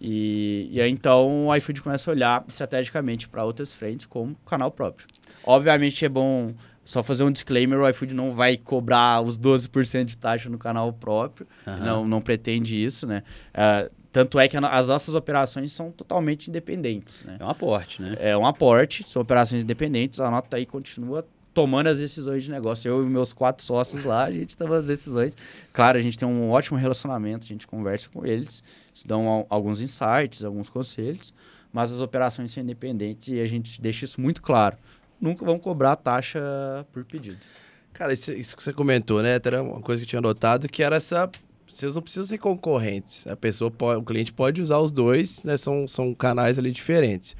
[0.00, 4.70] E, e aí, então, o iFood começa a olhar estrategicamente para outras frentes como canal
[4.70, 5.06] próprio.
[5.44, 6.54] Obviamente, é bom
[6.88, 10.90] só fazer um disclaimer, o iFood não vai cobrar os 12% de taxa no canal
[10.90, 11.46] próprio.
[11.66, 11.78] Uhum.
[11.80, 13.22] Não, não pretende isso, né?
[13.50, 17.24] Uh, tanto é que as nossas operações são totalmente independentes.
[17.24, 17.36] Né?
[17.38, 18.16] É um aporte, né?
[18.18, 20.18] É um aporte, são operações independentes.
[20.18, 22.88] A nota aí continua tomando as decisões de negócio.
[22.88, 25.36] Eu e meus quatro sócios lá, a gente toma as decisões.
[25.72, 29.80] Claro, a gente tem um ótimo relacionamento, a gente conversa com eles, eles dão alguns
[29.80, 31.34] insights, alguns conselhos,
[31.72, 34.76] mas as operações são independentes e a gente deixa isso muito claro.
[35.20, 36.40] Nunca vão cobrar taxa
[36.92, 37.38] por pedido.
[37.92, 39.40] Cara, isso, isso que você comentou, né?
[39.44, 41.28] Era uma coisa que eu tinha notado, que era essa
[41.68, 43.26] vocês não precisam ser concorrentes.
[43.26, 45.56] A pessoa pode, o cliente pode usar os dois, né?
[45.56, 47.36] São, são canais ali diferentes.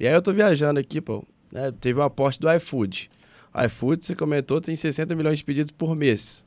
[0.00, 1.24] E aí eu tô viajando aqui, pô.
[1.52, 3.10] né, teve um aporte do iFood.
[3.54, 6.44] O iFood, você comentou, tem 60 milhões de pedidos por mês.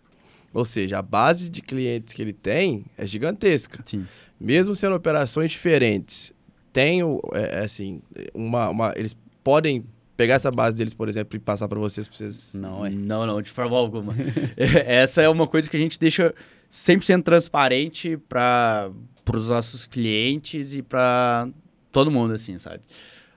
[0.53, 3.81] Ou seja, a base de clientes que ele tem é gigantesca.
[3.85, 4.05] Sim.
[4.39, 6.33] Mesmo sendo operações diferentes,
[6.73, 7.01] tem,
[7.33, 8.01] é, é assim,
[8.33, 9.83] uma, uma- eles podem
[10.21, 12.53] pegar essa base deles, por exemplo, e passar para vocês, pra vocês...
[12.53, 12.91] Não, é.
[12.91, 14.13] Não, não, de forma alguma.
[14.55, 16.31] Essa é uma coisa que a gente deixa
[16.71, 18.91] 100% transparente para
[19.33, 21.49] os nossos clientes e para
[21.91, 22.81] todo mundo, assim, sabe?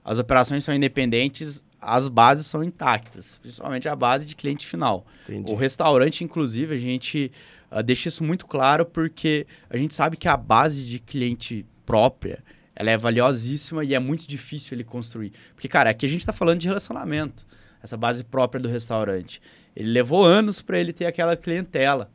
[0.05, 5.07] As operações são independentes, as bases são intactas, principalmente a base de cliente final.
[5.27, 5.51] Entendi.
[5.51, 7.33] O restaurante, inclusive, a gente
[7.71, 12.45] ah, deixa isso muito claro porque a gente sabe que a base de cliente própria
[12.77, 15.33] ela é valiosíssima e é muito difícil ele construir.
[15.55, 17.47] Porque, cara, aqui a gente está falando de relacionamento,
[17.83, 19.41] essa base própria do restaurante.
[19.77, 22.11] Ele levou anos para ele ter aquela clientela.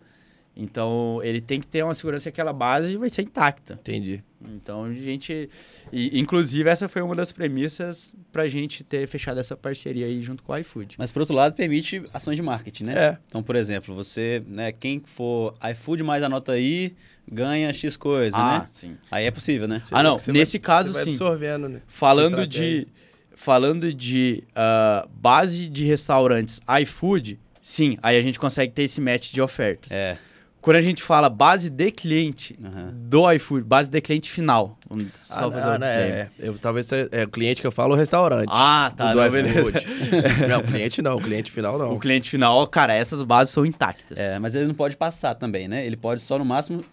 [0.62, 3.76] Então, ele tem que ter uma segurança que aquela base vai ser intacta.
[3.76, 4.22] Entendi.
[4.56, 5.50] Então, a gente.
[5.92, 10.22] E, inclusive, essa foi uma das premissas para a gente ter fechado essa parceria aí
[10.22, 10.96] junto com o iFood.
[10.98, 12.94] Mas por outro lado, permite ações de marketing, né?
[12.94, 13.18] É.
[13.28, 16.94] Então, por exemplo, você, né, quem for iFood mais anota aí,
[17.30, 18.70] ganha X coisa, ah, né?
[18.74, 18.98] sim.
[19.10, 19.82] Aí é possível, né?
[19.92, 21.10] Ah, não, Você nesse vai- caso, você sim.
[21.12, 21.82] absorvendo, né?
[21.88, 22.86] Falando de,
[23.34, 29.32] falando de ah, base de restaurantes iFood, sim, aí a gente consegue ter esse match
[29.32, 29.92] de ofertas.
[29.94, 30.18] É.
[30.62, 32.90] Quando a gente fala base de cliente Aham.
[32.94, 34.78] do iFood, base de cliente final.
[34.90, 37.68] Vamos só Ah, fazer não, um né, é, eu, talvez seja- é o cliente que
[37.68, 38.50] eu falo, o restaurante.
[38.52, 39.86] Ah, tá, O do não, iFood.
[40.50, 41.94] não, o cliente não, o cliente final não.
[41.94, 44.18] O cliente final, cara, essas bases são intactas.
[44.18, 45.86] É, mas ele não pode passar também, né?
[45.86, 46.84] Ele pode só, no máximo,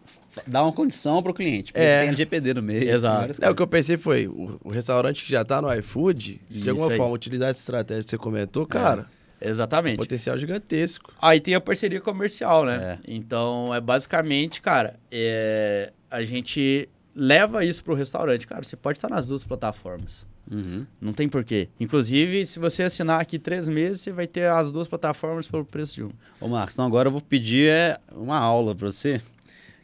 [0.47, 1.73] dar uma condição pro cliente.
[1.73, 2.01] Porque É.
[2.01, 2.89] tem LGPD no meio.
[2.89, 3.35] Exato.
[3.41, 6.63] É, o que eu pensei foi, o, o restaurante que já tá no iFood, se
[6.63, 6.97] de alguma aí.
[6.97, 9.07] forma utilizar essa estratégia que você comentou, cara,
[9.41, 9.99] Exatamente.
[9.99, 11.13] potencial gigantesco.
[11.21, 12.99] Aí tem a parceria comercial, né?
[13.05, 13.13] É.
[13.13, 18.47] Então, é basicamente, cara, é, a gente leva isso pro restaurante.
[18.47, 20.27] Cara, você pode estar nas duas plataformas.
[20.51, 20.87] Uhum.
[21.01, 21.69] Não tem porquê.
[21.81, 25.95] Inclusive, se você assinar aqui três meses, você vai ter as duas plataformas pelo preço
[25.95, 26.11] de um.
[26.41, 29.21] Ô, Marcos, então agora eu vou pedir é, uma aula para você.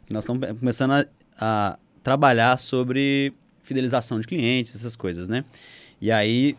[0.05, 1.05] Que nós estamos começando a,
[1.37, 5.43] a trabalhar sobre fidelização de clientes, essas coisas, né?
[5.99, 6.55] E aí,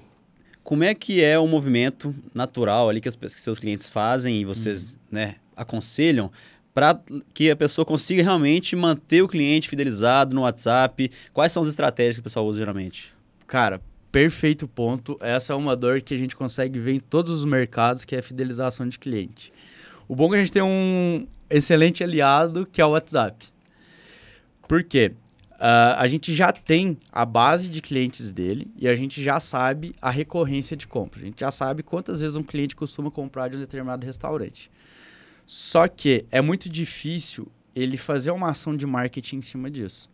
[0.64, 4.44] como é que é o movimento natural ali que, as, que seus clientes fazem e
[4.46, 6.32] vocês né, aconselham
[6.72, 6.98] para
[7.32, 11.10] que a pessoa consiga realmente manter o cliente fidelizado no WhatsApp?
[11.34, 13.12] Quais são as estratégias que o pessoal usa geralmente?
[13.46, 15.18] Cara, perfeito ponto.
[15.20, 18.20] Essa é uma dor que a gente consegue ver em todos os mercados, que é
[18.20, 19.52] a fidelização de cliente.
[20.08, 23.46] O bom é que a gente tem um excelente aliado, que é o WhatsApp.
[24.66, 25.12] Por quê?
[25.58, 29.94] Ah, a gente já tem a base de clientes dele e a gente já sabe
[30.00, 31.20] a recorrência de compra.
[31.20, 34.70] A gente já sabe quantas vezes um cliente costuma comprar de um determinado restaurante.
[35.46, 40.10] Só que é muito difícil ele fazer uma ação de marketing em cima disso.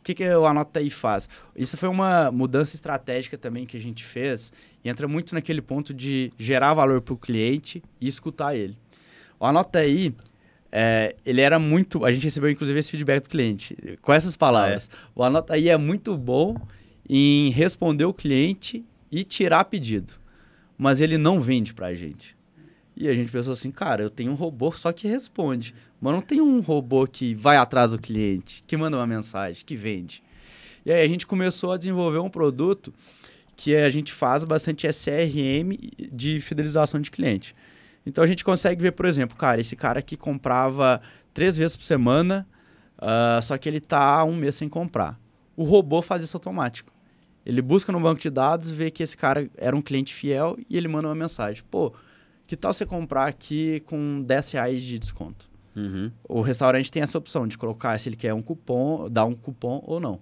[0.00, 1.28] O que, que o Anota aí faz?
[1.56, 4.52] Isso foi uma mudança estratégica também que a gente fez
[4.84, 8.78] e entra muito naquele ponto de gerar valor para o cliente e escutar ele.
[9.40, 10.14] O Anota aí,
[10.70, 12.04] é, ele era muito.
[12.04, 14.90] A gente recebeu inclusive esse feedback do cliente com essas palavras.
[15.14, 16.56] O Anota aí é muito bom
[17.08, 20.12] em responder o cliente e tirar pedido,
[20.76, 22.36] mas ele não vende para a gente.
[22.96, 26.22] E a gente pensou assim, cara, eu tenho um robô só que responde, mas não
[26.22, 30.22] tem um robô que vai atrás do cliente, que manda uma mensagem, que vende.
[30.84, 32.94] E aí a gente começou a desenvolver um produto
[33.54, 35.76] que a gente faz bastante SRM
[36.12, 37.54] de fidelização de cliente.
[38.06, 41.02] Então a gente consegue ver, por exemplo, cara, esse cara aqui comprava
[41.34, 42.46] três vezes por semana,
[42.96, 45.18] ah, só que ele tá há um mês sem comprar.
[45.56, 46.92] O robô faz isso automático.
[47.44, 50.76] Ele busca no banco de dados, vê que esse cara era um cliente fiel e
[50.76, 51.62] ele manda uma mensagem.
[51.70, 51.92] Pô,
[52.46, 55.48] que tal você comprar aqui com 10 reais de desconto?
[55.76, 56.10] Uhum.
[56.28, 59.82] O restaurante tem essa opção de colocar se ele quer um cupom, dar um cupom
[59.86, 60.20] ou não.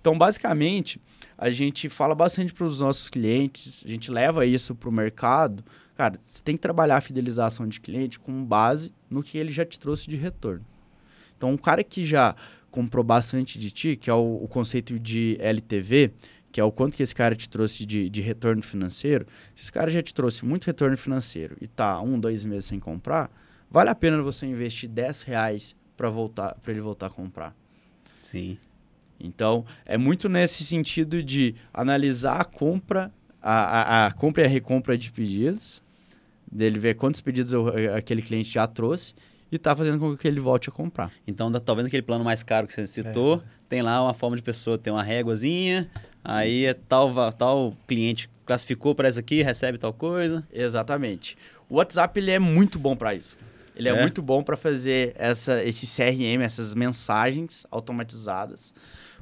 [0.00, 1.00] Então, basicamente,
[1.36, 5.64] a gente fala bastante para os nossos clientes, a gente leva isso para o mercado.
[5.96, 9.64] Cara, você tem que trabalhar a fidelização de cliente com base no que ele já
[9.64, 10.64] te trouxe de retorno.
[11.36, 12.36] Então, um cara que já
[12.70, 16.12] comprou bastante de ti, que é o, o conceito de LTV,
[16.52, 19.72] que é o quanto que esse cara te trouxe de, de retorno financeiro, se esse
[19.72, 23.30] cara já te trouxe muito retorno financeiro e tá um, dois meses sem comprar,
[23.70, 27.54] vale a pena você investir 10 reais para voltar, para ele voltar a comprar.
[28.22, 28.58] Sim.
[29.18, 34.48] Então, é muito nesse sentido de analisar a compra, a, a, a compra e a
[34.48, 35.82] recompra de pedidos,
[36.50, 39.14] dele ver quantos pedidos o- aquele cliente já trouxe
[39.50, 41.10] e tá fazendo com que ele volte a comprar.
[41.26, 44.42] Então, da- talvez aquele plano mais caro que você citou, tem lá uma forma de
[44.42, 45.88] pessoa ter uma réguazinha,
[46.24, 50.46] aí é tal, tal cliente classificou para essa aqui, recebe tal coisa.
[50.52, 51.36] Exatamente.
[51.68, 53.36] O WhatsApp ele é muito bom para isso.
[53.74, 54.00] Ele é, É?
[54.00, 58.72] muito bom para fazer essa, esse CRM, essas mensagens automatizadas.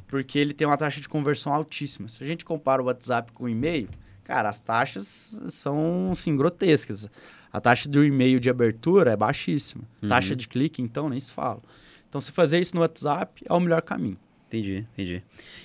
[0.06, 2.08] porque ele tem uma taxa de conversão altíssima.
[2.08, 3.88] Se a gente compara o WhatsApp com o e-mail,
[4.24, 7.08] cara, as taxas são, assim, grotescas.
[7.52, 9.84] A taxa do e-mail de abertura é baixíssima.
[10.02, 10.08] Uhum.
[10.08, 11.62] Taxa de clique, então, nem se fala.
[12.08, 14.16] Então, se fazer isso no WhatsApp, é o melhor caminho.
[14.48, 15.22] Entendi, entendi.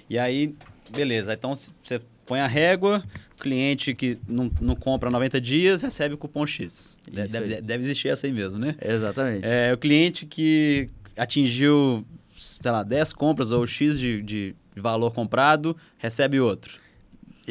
[0.10, 0.56] E aí,
[0.92, 1.34] beleza.
[1.34, 3.04] Então você põe a régua,
[3.40, 6.98] cliente que não, não compra 90 dias recebe o cupom X.
[7.12, 8.76] De- Deve, deve existir essa aí mesmo, né?
[8.82, 9.46] Exatamente.
[9.46, 15.76] É, o cliente que atingiu, sei lá, 10 compras ou X de, de valor comprado,
[15.98, 16.80] recebe outro.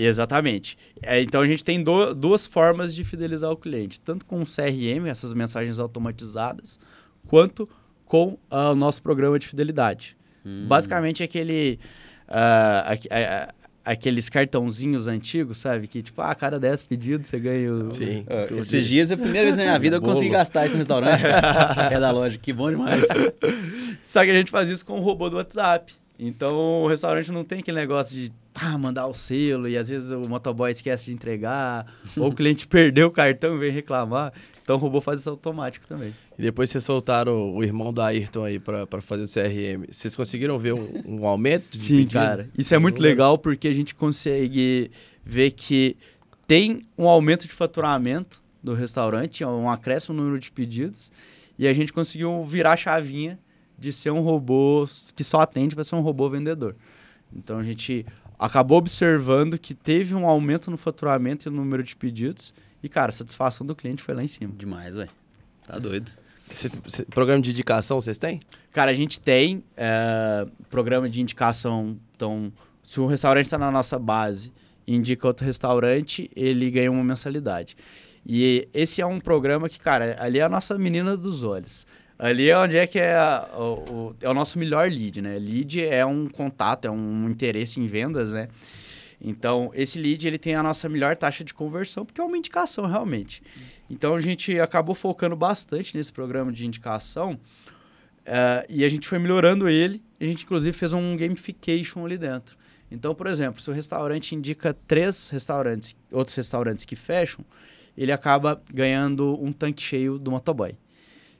[0.00, 0.76] Exatamente.
[1.02, 4.46] É, então a gente tem do- duas formas de fidelizar o cliente, tanto com o
[4.46, 6.78] CRM, essas mensagens automatizadas,
[7.26, 7.68] quanto
[8.04, 10.16] com ah, o nosso programa de fidelidade.
[10.66, 11.78] Basicamente aquele
[12.26, 15.86] ah, aque- a- a- aqueles cartãozinhos antigos, sabe?
[15.86, 17.90] Que tipo, ah, a cada 10 pedidos você ganha o...
[17.92, 18.24] Sim.
[18.28, 20.74] Ah, esses dias é a primeira vez na minha vida que eu consegui gastar isso
[20.74, 21.22] no restaurante.
[21.92, 23.02] é da loja, que bom demais.
[24.06, 25.92] Só que a gente faz isso com o robô do WhatsApp.
[26.18, 30.10] Então o restaurante não tem aquele negócio de ah, mandar o selo e às vezes
[30.10, 31.86] o motoboy esquece de entregar,
[32.16, 34.32] ou o cliente perdeu o cartão e vem reclamar.
[34.62, 36.14] Então o robô faz isso automático também.
[36.38, 39.86] E depois vocês soltaram o irmão do Ayrton aí pra fazer o CRM.
[39.90, 42.12] Vocês conseguiram ver um, um aumento de Sim, pedido?
[42.12, 42.50] cara.
[42.56, 44.90] Isso é muito legal porque a gente consegue
[45.24, 45.96] ver que
[46.46, 51.12] tem um aumento de faturamento do restaurante, um acréscimo no número de pedidos,
[51.58, 53.38] e a gente conseguiu virar a chavinha
[53.78, 56.74] de ser um robô que só atende para ser um robô vendedor.
[57.32, 58.04] Então a gente
[58.38, 63.10] acabou observando que teve um aumento no faturamento e no número de pedidos, e cara,
[63.10, 64.52] a satisfação do cliente foi lá em cima.
[64.56, 65.10] Demais, velho.
[65.66, 66.10] Tá doido.
[66.52, 68.40] Cê- cê- programa de indicação vocês têm?
[68.72, 71.98] Cara, a gente tem é, programa de indicação.
[72.16, 72.52] Então,
[72.86, 74.52] se um restaurante está na nossa base
[74.86, 77.76] e indica outro restaurante, ele ganha uma mensalidade.
[78.26, 81.86] E esse é um programa que, cara, ali é a nossa menina dos olhos.
[82.18, 83.16] Ali é onde é que é,
[83.56, 85.38] o, o- é o nosso melhor lead, né?
[85.38, 88.48] Lead é um contato, é um interesse em vendas, né?
[89.20, 92.86] Então, esse lead, ele tem a nossa melhor taxa de conversão, porque é uma indicação,
[92.86, 93.42] realmente.
[93.90, 97.38] Então, a gente acabou focando bastante nesse programa de indicação,
[98.24, 100.02] eh, e a gente foi melhorando ele.
[100.20, 102.56] A gente, inclusive, fez um gamification ali dentro.
[102.90, 107.44] Então, por exemplo, se o restaurante indica três restaurantes, outros restaurantes que fecham,
[107.96, 110.76] ele acaba ganhando um tanque cheio do motoboy.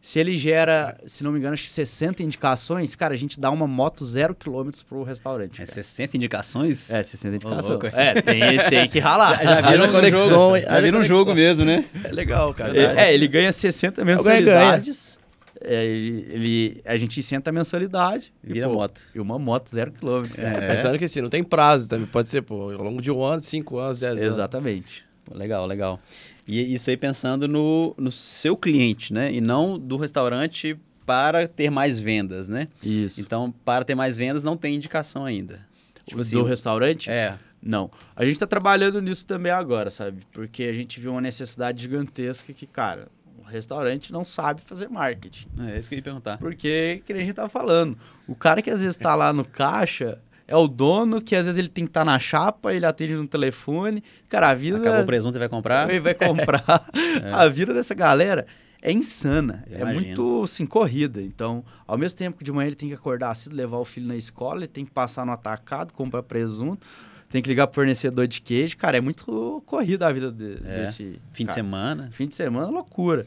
[0.00, 3.50] Se ele gera, se não me engano, acho que 60 indicações, cara, a gente dá
[3.50, 5.60] uma moto zero quilômetros pro restaurante.
[5.60, 5.72] É cara.
[5.74, 6.90] 60 indicações?
[6.90, 7.80] É, 60 indicações.
[7.92, 9.36] é, tem, tem que ralar.
[9.44, 11.04] Já, já um conexão, jogo, já viram um conexão.
[11.04, 11.84] jogo mesmo, né?
[12.04, 12.78] É legal, cara.
[12.78, 14.16] É, é, ele ganha 60 ganha.
[14.16, 15.18] mensalidades.
[15.60, 18.32] É, ele, ele- a gente isenta a mensalidade.
[18.44, 19.02] e, Vira pô, moto.
[19.12, 20.40] E uma moto zero quilômetro.
[20.40, 20.66] É, cara.
[20.68, 22.06] Pensando que assim, não tem prazo também.
[22.06, 24.22] Pode ser, pô, ao longo de um ano, cinco anos, dez anos.
[24.24, 25.04] Exatamente.
[25.34, 26.00] Legal, legal.
[26.48, 29.30] E isso aí pensando no, no seu cliente, né?
[29.30, 32.68] E não do restaurante para ter mais vendas, né?
[32.82, 33.20] Isso.
[33.20, 35.60] Então, para ter mais vendas, não tem indicação ainda.
[36.06, 37.10] Tipo assim, do restaurante?
[37.10, 37.38] É.
[37.62, 37.90] Não.
[38.16, 40.22] A gente tá trabalhando nisso também agora, sabe?
[40.32, 45.48] Porque a gente viu uma necessidade gigantesca que, cara, o restaurante não sabe fazer marketing.
[45.68, 46.38] É isso que eu ia perguntar.
[46.38, 50.18] Porque, que a gente tava falando, o cara que às vezes tá lá no caixa
[50.48, 53.28] é o dono que às vezes ele tem que estar na chapa, ele atende no
[53.28, 54.02] telefone.
[54.30, 54.78] Cara, a vida.
[54.78, 55.88] Acabou o presunto e vai comprar?
[55.90, 56.88] Ele vai comprar.
[57.32, 58.46] A vida dessa galera
[58.80, 59.62] é insana.
[59.68, 60.06] Eu é imagino.
[60.06, 61.20] muito, assim, corrida.
[61.20, 64.06] Então, ao mesmo tempo que de manhã ele tem que acordar cedo, levar o filho
[64.06, 66.86] na escola, ele tem que passar no atacado, comprar presunto,
[67.28, 68.74] tem que ligar pro fornecedor de queijo.
[68.78, 70.80] Cara, é muito corrida a vida de- É.
[70.80, 71.20] desse...
[71.32, 71.54] Fim de cara.
[71.54, 72.08] semana?
[72.10, 73.26] Fim de semana é loucura.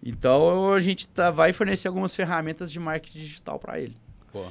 [0.00, 3.96] Então, a gente tá, vai fornecer algumas ferramentas de marketing digital para ele.
[4.32, 4.44] Pô.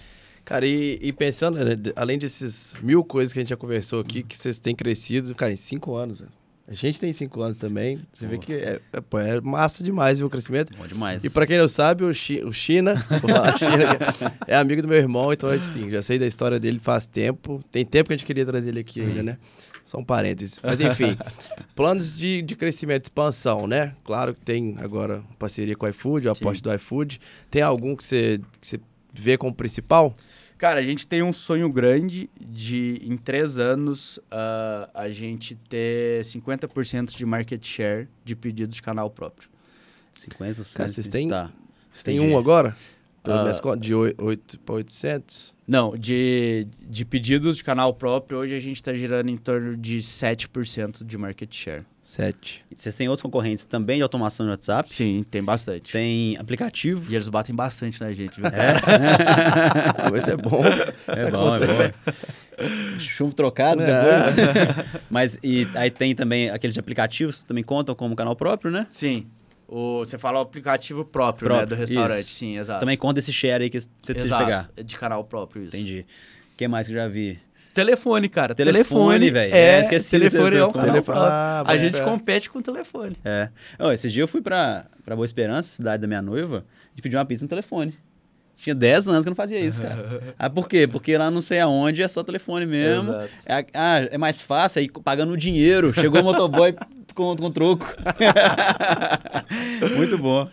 [0.44, 4.24] Cara, e, e pensando, né, além desses mil coisas que a gente já conversou aqui,
[4.24, 6.32] que vocês têm crescido, cara, em cinco anos, velho.
[6.68, 8.00] A gente tem cinco anos também.
[8.14, 10.72] Você vê que é, é, é massa demais viu, o crescimento.
[10.78, 11.22] Bom demais.
[11.22, 12.96] E pra quem não sabe, o, Chi- o China,
[13.60, 13.98] China,
[14.48, 17.62] é amigo do meu irmão, então assim, já sei da história dele faz tempo.
[17.70, 19.38] Tem tempo que a gente queria trazer ele aqui ainda, né?
[19.84, 20.62] Só um parênteses.
[20.64, 21.18] Mas enfim,
[21.76, 23.94] planos de, de crescimento, expansão, né?
[24.06, 26.42] Claro que tem agora parceria com o iFood, o Sim.
[26.42, 27.20] aporte do iFood.
[27.50, 28.80] Tem algum que você, que você
[29.14, 30.16] vê como principal?
[30.58, 36.24] Cara, a gente tem um sonho grande de, em três anos, ah, a gente ter
[36.24, 39.50] 50% de market share de pedidos de canal próprio.
[40.16, 40.76] 50%.
[40.78, 41.52] Cara, vocês têm- Tá.
[41.92, 42.32] Você tem Entendi.
[42.34, 42.76] um agora?
[43.24, 45.56] Pelas minhas contas, de 8 para 800?
[45.68, 49.98] Não, de, de pedidos de canal próprio, hoje a gente está girando em torno de
[49.98, 51.84] 7% de market share.
[52.04, 52.66] 7.
[52.72, 54.90] E Vocês têm outros concorrentes também de automação de WhatsApp?
[54.90, 55.92] Sim, tem bastante.
[55.92, 57.12] Tem aplicativo?
[57.12, 58.50] E eles batem bastante na gente, viu?
[60.18, 60.64] Esse é bom.
[61.08, 63.00] É bom, é bom.
[63.00, 63.86] Chumbo trocado É.
[64.32, 65.02] depois.
[65.12, 68.88] Mas e aí tem também aqueles aplicativos que também contam como canal próprio, né?
[68.90, 69.28] Sim.
[69.74, 72.26] O, você fala o aplicativo próprio, né, Próprio, do restaurante.
[72.26, 72.36] isso.
[72.36, 72.82] Sim, exato.
[72.82, 74.70] Também conta esse share aí que você precisa exato, pegar.
[74.76, 75.76] é de canal próprio, isso.
[75.76, 76.06] Entendi.
[76.58, 77.40] que mais que eu já vi?
[77.74, 78.54] Telefone, cara.
[78.54, 79.56] Telefone, velho.
[79.56, 81.20] É, É, esqueci telefone é um telefone.
[81.22, 82.04] Ah, A gente fé.
[82.04, 83.16] compete com o telefone.
[83.24, 83.48] É.
[83.94, 86.66] Esses dias eu fui pra, pra Boa Esperança, cidade da minha noiva,
[86.98, 87.96] e pedi uma pizza no telefone.
[88.62, 90.36] Tinha 10 anos que eu não fazia isso, cara.
[90.38, 90.86] ah, por quê?
[90.86, 93.12] Porque lá não sei aonde é só telefone mesmo.
[93.44, 95.92] É, ah, é mais fácil aí pagando o dinheiro.
[95.92, 96.76] Chegou o motoboy
[97.16, 97.88] com, com troco.
[99.98, 100.48] Muito bom.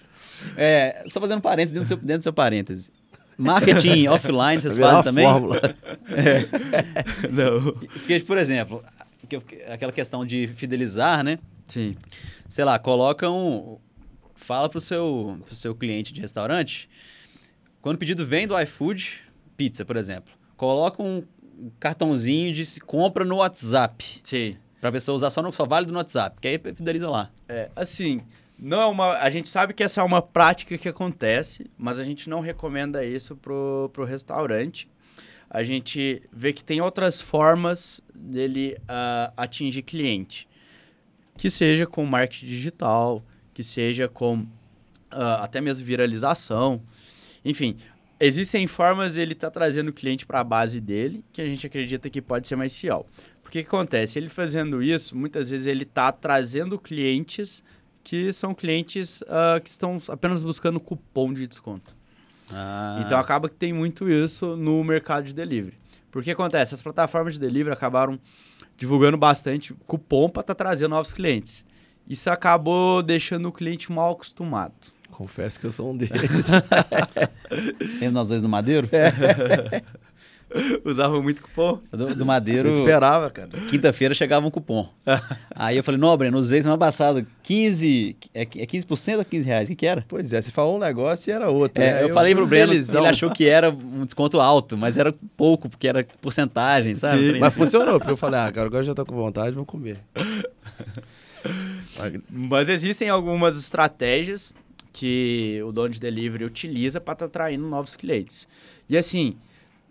[0.56, 2.90] É, só fazendo parênteses dentro do seu, dentro do seu parêntese.
[3.36, 5.26] Marketing offline, vocês fazem também?
[5.26, 5.60] fórmula.
[7.30, 7.72] Não.
[7.72, 8.82] Porque, por exemplo,
[9.70, 11.38] aquela questão de fidelizar, né?
[11.66, 11.94] Sim.
[12.48, 13.76] sei lá, coloca um.
[14.34, 16.88] Fala pro seu, pro seu cliente de restaurante.
[17.80, 19.22] Quando o pedido vem do iFood,
[19.56, 21.22] pizza, por exemplo, coloca um
[21.78, 24.20] cartãozinho de se compra no WhatsApp.
[24.22, 24.56] Sim.
[24.80, 26.40] Pra pessoa usar só, no, só válido no WhatsApp.
[26.40, 27.30] Que aí fideliza lá.
[27.48, 28.20] É, assim,
[28.58, 29.18] não é uma.
[29.18, 33.04] A gente sabe que essa é uma prática que acontece, mas a gente não recomenda
[33.04, 34.88] isso pro, pro restaurante.
[35.50, 40.46] A gente vê que tem outras formas dele ah, atingir cliente.
[41.36, 43.22] Que seja com marketing digital,
[43.54, 44.44] que seja com
[45.10, 46.82] ah, até mesmo viralização.
[47.48, 47.76] Enfim,
[48.20, 52.10] existem formas ele tá trazendo o cliente para a base dele, que a gente acredita
[52.10, 53.06] que pode ser mais fiel.
[53.42, 54.18] Porque que acontece?
[54.18, 57.64] Ele fazendo isso, muitas vezes ele está trazendo clientes
[58.04, 61.96] que são clientes ah, que estão apenas buscando cupom de desconto.
[62.52, 65.78] Ah, Então acaba que tem muito isso no mercado de delivery.
[66.10, 68.20] Porque acontece, as plataformas de delivery acabaram
[68.76, 71.64] divulgando bastante cupom para estar trazendo novos clientes.
[72.06, 74.74] Isso acabou deixando o cliente mal acostumado.
[75.10, 76.48] Confesso que eu sou um deles.
[78.00, 78.88] Lembra nós dois no Madeiro?
[80.84, 81.78] Usava muito cupom?
[81.90, 83.50] Do, do Você Madeiro, esperava, cara.
[83.68, 84.88] quinta-feira chegava um cupom.
[85.54, 87.26] aí eu falei, não, Breno, usei semana passada.
[87.42, 88.16] 15.
[88.32, 89.68] É, é 15% ou 15 reais?
[89.68, 90.04] O que, que era?
[90.08, 91.82] Pois é, você falou um negócio e era outro.
[91.82, 92.04] É, né?
[92.04, 93.02] eu, falei pro Breno, felizão.
[93.02, 97.32] ele achou que era um desconto alto, mas era pouco, porque era porcentagem, sabe?
[97.32, 97.38] Sim.
[97.38, 97.58] Mas assim.
[97.58, 99.98] funcionou, porque eu falei, ah, cara, agora eu já tô com vontade, vou comer.
[102.30, 104.54] Mas existem algumas estratégias
[104.98, 108.48] que o dono de delivery utiliza para estar atraindo novos clientes.
[108.88, 109.36] E assim,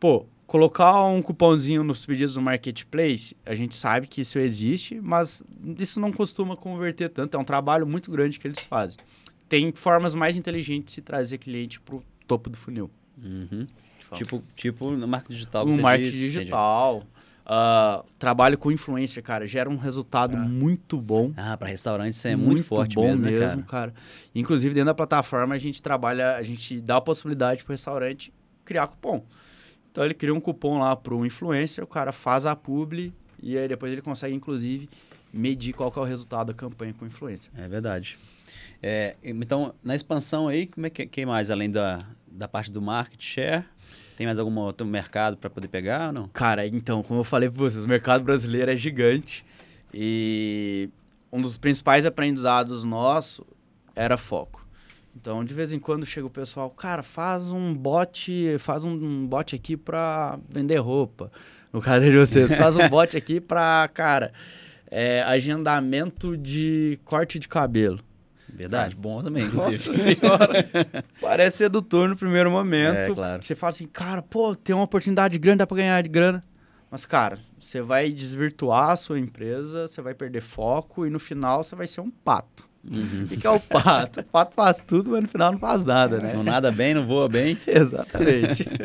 [0.02, 5.46] pô, colocar um cupomzinho nos pedidos do marketplace, a gente sabe que isso existe, mas
[5.80, 7.38] isso não costuma converter tanto.
[7.38, 8.98] É um trabalho muito grande que eles fazem.
[9.48, 12.92] Tem formas mais inteligentes de se trazer cliente para o topo do funil.
[13.24, 13.66] Uhum.
[14.14, 15.66] Tipo, tipo no marketing digital.
[15.66, 16.18] que Um você marketing
[16.98, 17.08] entendi.
[17.50, 21.32] Ah, trabalho com influencer, cara, gera um resultado muito bom.
[21.38, 23.94] Ah, para restaurante isso é muito, forte bom mesmo, né, cara?
[24.36, 28.34] Inclusive, dentro da plataforma, a gente trabalha, a gente dá a possibilidade para o restaurante
[28.66, 29.24] criar cupom.
[29.90, 33.58] Então, ele cria um cupom lá para o influencer, o cara faz a publi e
[33.58, 34.90] aí depois ele consegue, inclusive,
[35.32, 37.50] medir qual que é o resultado da campanha com o influencer.
[37.56, 38.18] É verdade.
[38.84, 42.82] É, então, na expansão aí, como é que, quem mais, além da, da parte do
[42.82, 43.64] market share,
[44.16, 46.28] tem mais algum outro mercado para poder pegar ou não?
[46.30, 49.46] Cara, então, como eu falei para vocês, o mercado brasileiro é gigante
[49.94, 50.90] e
[51.32, 53.46] um dos principais aprendizados nosso
[53.96, 54.68] era foco.
[55.16, 59.56] Então, de vez em quando chega o pessoal, cara, faz um bot, faz um bot
[59.56, 61.32] aqui para vender roupa.
[61.74, 64.32] No caso de vocês, faz um bot aqui para, cara,
[64.90, 68.00] é, agendamento de corte de cabelo.
[68.54, 69.88] Verdade, bom também, inclusive.
[69.88, 71.04] Nossa senhora.
[71.22, 72.98] Parece sedutor no primeiro momento.
[72.98, 73.44] É, claro.
[73.44, 76.44] Você fala assim, cara, pô, tem uma oportunidade grande, dá pra ganhar de grana.
[76.90, 81.64] Mas, cara, você vai desvirtuar a sua empresa, você vai perder foco e no final
[81.64, 82.67] você vai ser um pato.
[82.90, 83.24] Uhum.
[83.24, 84.22] O que, que é o pato?
[84.22, 86.34] O pato faz tudo, mas no final não faz nada, né?
[86.34, 87.58] Não nada bem, não voa bem.
[87.68, 88.66] Exatamente.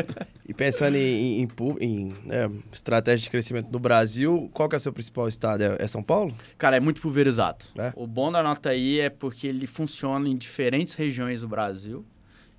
[0.45, 1.49] E pensando em, em,
[1.81, 5.63] em, né, estratégia de crescimento no Brasil, qual que é o seu principal estado?
[5.63, 6.35] É, é São Paulo?
[6.59, 7.65] Cara, é muito pulverizado.
[7.79, 7.93] É?
[7.97, 12.05] O bom da nota aí é porque ele funciona em diferentes regiões do Brasil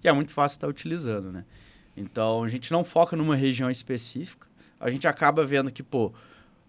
[0.04, 1.46] e é muito fácil estar utilizando, né?
[1.96, 4.48] Então, a gente não foca numa região específica.
[4.80, 6.12] A gente acaba vendo que, pô,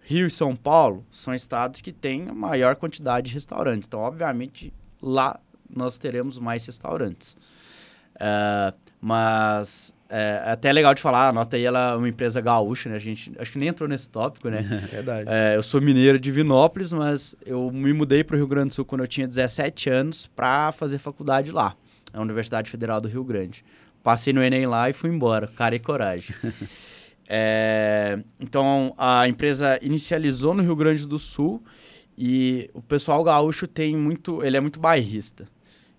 [0.05, 3.87] Rio e São Paulo são estados que têm a maior quantidade de restaurantes.
[3.89, 7.37] Então, obviamente, lá nós teremos mais restaurantes.
[8.21, 12.89] É, mas é até legal de falar, a nota aí ela é uma empresa gaúcha,
[12.89, 12.97] né?
[12.97, 14.63] A gente acho que nem entrou nesse tópico, né?
[14.93, 15.29] Verdade.
[15.29, 18.75] É, eu sou mineiro de Vinópolis, mas eu me mudei para o Rio Grande do
[18.75, 21.75] Sul quando eu tinha 17 anos para fazer faculdade lá,
[22.13, 23.65] na Universidade Federal do Rio Grande.
[24.03, 26.35] Passei no Enem lá e fui embora, cara e coragem.
[27.29, 31.63] É, então, a empresa inicializou no Rio Grande do Sul
[32.17, 35.47] e o pessoal gaúcho tem muito, ele é muito bairrista.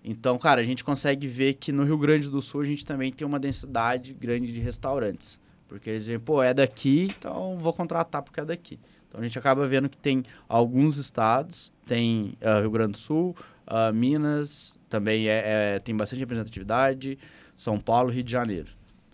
[0.04, 3.12] Então, cara, a gente consegue ver que no Rio Grande do Sul a gente também
[3.12, 5.38] tem uma densidade grande de restaurantes.
[5.68, 8.78] Porque eles dizem, pô, é daqui, então vou contratar porque é daqui.
[9.08, 13.34] Então a gente acaba vendo que tem alguns estados, tem ah, Rio Grande do Sul,
[13.66, 17.18] ah, Minas, também é, é- tem bastante representatividade,
[17.56, 18.68] São Paulo, Rio de Janeiro.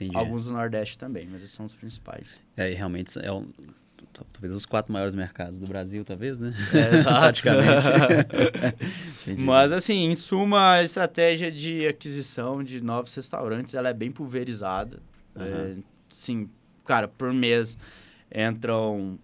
[0.05, 0.17] Entendi.
[0.17, 2.41] Alguns do Nordeste também, mas esses são os principais.
[2.57, 3.49] É, e realmente é um,
[4.13, 6.55] talvez os quatro maiores mercados do Brasil, talvez, né?
[6.73, 7.03] É.
[7.05, 7.87] Praticamente.
[9.39, 15.01] Mas assim, em suma, a estratégia de aquisição de novos restaurantes, ela é bem pulverizada.
[15.37, 15.47] Aham.
[15.47, 15.77] É,
[16.09, 16.49] sim,
[16.85, 17.79] cara, por mês
[18.35, 19.19] entram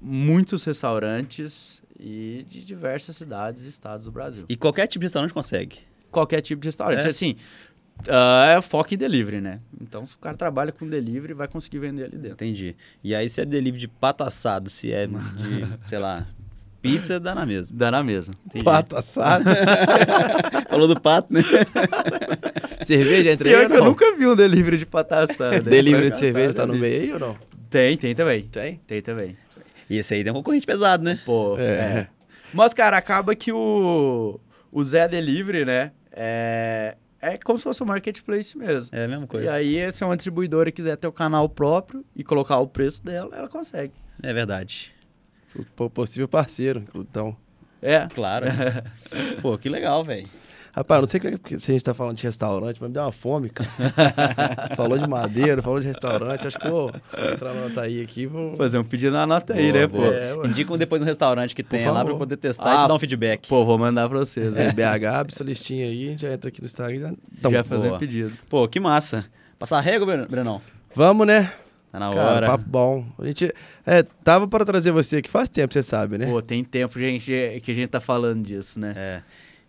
[0.00, 4.44] muitos restaurantes e de diversas cidades e estados do Brasil.
[4.48, 5.78] E qualquer tipo de restaurante consegue.
[6.10, 7.04] Qualquer tipo de restaurante.
[7.04, 7.08] É?
[7.08, 7.36] Assim,
[8.08, 9.60] ah, é foco em delivery, né?
[9.80, 12.34] Então, se o cara trabalha com delivery, vai conseguir vender ali dentro.
[12.44, 12.76] Entendi.
[13.02, 15.14] E aí, se é delivery de pato assado, se é de,
[15.86, 16.26] sei lá,
[16.80, 17.76] pizza, dá na mesma.
[17.76, 18.34] Dá na mesma.
[18.46, 18.64] Entendi.
[18.64, 19.44] Pato assado.
[20.68, 21.40] Falou do pato, né?
[22.86, 25.60] cerveja entra Pior que eu nunca vi um delivery de patassada.
[25.60, 27.36] Delivery de Pato cerveja assado tá no meio aí ou não?
[27.68, 28.42] Tem, tem também.
[28.42, 28.80] Tem?
[28.86, 29.36] Tem também.
[29.90, 31.18] E esse aí tem um concorrente pesado, né?
[31.24, 31.62] Pô, É.
[31.62, 32.08] é.
[32.52, 34.40] Mas, cara, acaba que o,
[34.72, 35.92] o Zé Delivery, né?
[36.12, 38.96] É, é como se fosse um marketplace mesmo.
[38.96, 39.52] É a mesma E coisa.
[39.52, 43.48] aí, se uma distribuidora quiser ter o canal próprio e colocar o preço dela, ela
[43.48, 43.92] consegue.
[44.22, 44.94] É verdade.
[45.74, 47.36] Pô, Possível parceiro, então.
[47.80, 48.06] É.
[48.08, 48.46] Claro.
[49.40, 50.28] Pô, que legal, velho.
[50.78, 53.02] Rapaz, não sei que- porque se a gente tá falando de restaurante, mas me deu
[53.02, 53.68] uma fome, cara.
[54.76, 56.46] falou de madeira, falou de restaurante.
[56.46, 56.92] Acho que vou
[57.32, 58.54] entrar na Nataí aqui vou.
[58.56, 60.04] Fazer um pedido na nota aí, Boa, né, pô?
[60.04, 60.46] É, ué.
[60.48, 62.94] Indica um depois um restaurante que tenha lá pra poder testar e Ah, te dar
[62.94, 63.48] um feedback.
[63.48, 64.72] Pô, vou mandar pra vocês, É, né?
[64.72, 67.14] BH, abre sua listinha aí, já entra aqui no Instagram.
[67.36, 67.96] Então, Já fazer boa.
[67.96, 68.32] um pedido.
[68.48, 69.24] Pô, que massa.
[69.58, 70.60] Passar a régua, Bren- Brenão?
[70.94, 71.52] Vamos, né?
[71.90, 72.46] Tá na Cara, hora.
[72.46, 73.04] papo bom.
[73.18, 73.52] A gente.
[73.84, 76.26] É, tava para trazer você aqui faz tempo, você sabe, né?
[76.26, 77.32] Pô, tem tempo gente,
[77.64, 78.92] que a gente tá falando disso, né?
[78.96, 79.20] É.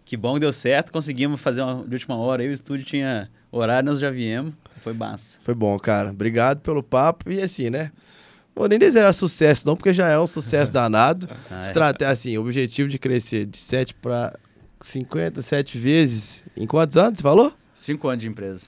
[0.10, 0.91] Que bom que deu certo.
[0.91, 2.41] Conseguimos fazer uma, de última hora.
[2.41, 4.55] Aí o estúdio tinha horário, nós já viemos.
[4.82, 5.38] Foi massa.
[5.43, 6.10] Foi bom, cara.
[6.10, 7.32] Obrigado pelo papo.
[7.32, 7.91] E assim, né?
[8.55, 11.30] Vou nem desejar sucesso, não, porque já é um sucesso danado.
[11.51, 11.60] Ah, é.
[11.62, 14.34] Estratégia, assim, o objetivo de crescer de 7 para
[14.82, 16.43] 57 vezes.
[16.57, 17.53] Em quantos anos você falou?
[17.76, 18.68] Cinco anos de empresa.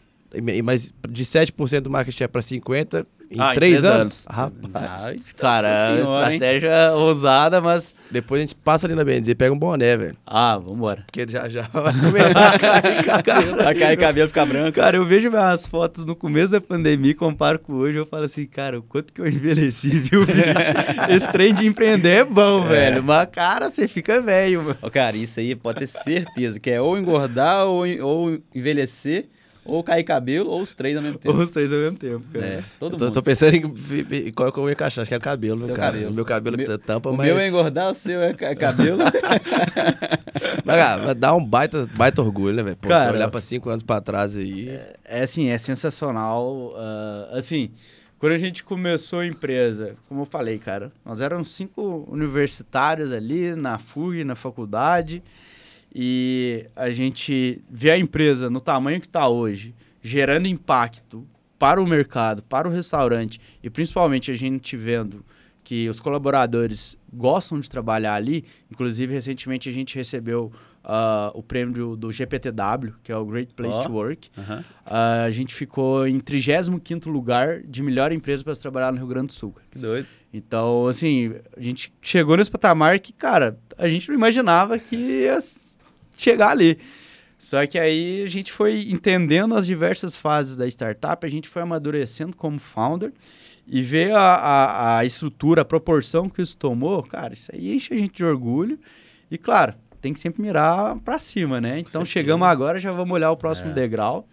[0.63, 3.97] Mas de 7% do market share para 50 em Ah, em 3 três anos?
[4.01, 4.25] anos.
[4.29, 5.03] Rapaz.
[5.05, 6.33] Ai, Cara, é senhora, hein?
[6.35, 7.95] estratégia ousada, mas...
[8.09, 10.17] Depois a gente passa ali na Benzer e pega um boné, velho.
[10.27, 11.03] Ah, vambora.
[11.05, 13.55] Porque já já vai começar a cair cabelo.
[13.63, 14.73] Vai cair cabelo, ficar branco.
[14.73, 18.25] Cara, eu vejo minhas fotos no começo da pandemia e comparo com hoje, eu falo
[18.25, 20.39] assim, cara, o quanto que eu envelheci, viu, bicho?
[21.09, 23.03] Esse trem de empreender é bom, velho.
[23.03, 24.77] Mas, cara, você fica velho, mano.
[24.81, 29.25] Ô, cara, isso aí pode ter certeza que é ou engordar, ou, ou envelhecer,
[29.65, 31.35] ou cair cabelo, ou os três ao mesmo tempo.
[31.37, 32.45] Os três ao mesmo tempo, cara.
[32.45, 33.13] É, todo Eu tô, mundo.
[33.13, 35.01] tô pensando em, em- em qual que eu vou encaixar.
[35.03, 35.91] Acho que é o cabelo, Seu cara.
[35.93, 36.11] cabelo.
[36.11, 37.27] O meu cabelo O meu- tampa, o mas...
[37.27, 38.99] meu é engordar, o seu é ca- cabelo.
[40.65, 42.75] Mas, cara, dá um baita, baita orgulho, né, velho?
[42.77, 44.69] Pô, Cara, você olhar pra cinco anos pra trás aí...
[45.05, 46.73] É assim, é sensacional.
[46.77, 47.71] ah, assim,
[48.19, 53.55] quando a gente começou a empresa, como eu falei, cara, nós éramos cinco universitários ali
[53.55, 55.23] na FUG, na faculdade,
[55.93, 61.27] e a gente vê a empresa no tamanho que está hoje, gerando impacto
[61.59, 65.23] para o mercado, para o restaurante, e principalmente a gente vendo
[65.63, 68.43] que os colaboradores gostam de trabalhar ali.
[68.69, 70.51] Inclusive, recentemente a gente recebeu
[70.83, 73.83] ah, o prêmio do, do GPTW, que é o Great Place Ó.
[73.83, 74.29] to Work.
[74.85, 79.07] Ah, a gente ficou em 35º lugar de melhor empresa para se trabalhar no Rio
[79.07, 79.51] Grande do Sul.
[79.51, 79.67] cara.
[79.69, 80.07] Que doido.
[80.33, 85.37] Então, assim, a gente chegou nesse patamar que, cara, a gente não imaginava que ia
[86.23, 86.77] chegar ali.
[87.37, 91.63] Só que aí a gente foi entendendo as diversas fases da startup, a gente foi
[91.63, 93.11] amadurecendo como founder
[93.67, 97.93] e ver a, a, a estrutura, a proporção que isso tomou, cara, isso aí enche
[97.93, 98.77] a gente de orgulho.
[99.29, 101.79] E, claro, tem que sempre mirar para cima, né?
[101.79, 103.73] Então, chegamos agora, já vamos olhar o próximo É.
[103.73, 104.27] degrau.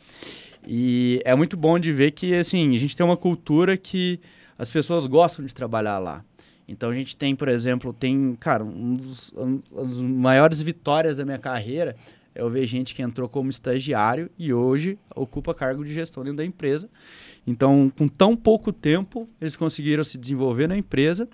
[0.66, 4.20] E é muito bom de ver que, assim, a gente tem uma cultura que
[4.58, 6.24] as pessoas gostam de trabalhar lá.
[6.68, 11.38] Então a gente tem, por exemplo, tem, cara, um dos, um maiores vitórias da minha
[11.38, 11.96] carreira
[12.34, 16.36] é eu ver gente que entrou como estagiário e hoje ocupa cargo de gestão dentro
[16.36, 16.88] da empresa.
[17.46, 21.28] Então, com tão pouco tempo, eles conseguiram se desenvolver na empresa,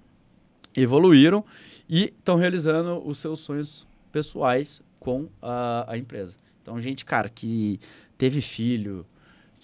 [0.75, 1.45] evoluíram
[1.89, 6.37] e estão realizando os seus sonhos pessoais com a, a empresa.
[6.63, 7.79] Então, gente, cara, que
[8.17, 9.05] teve filho,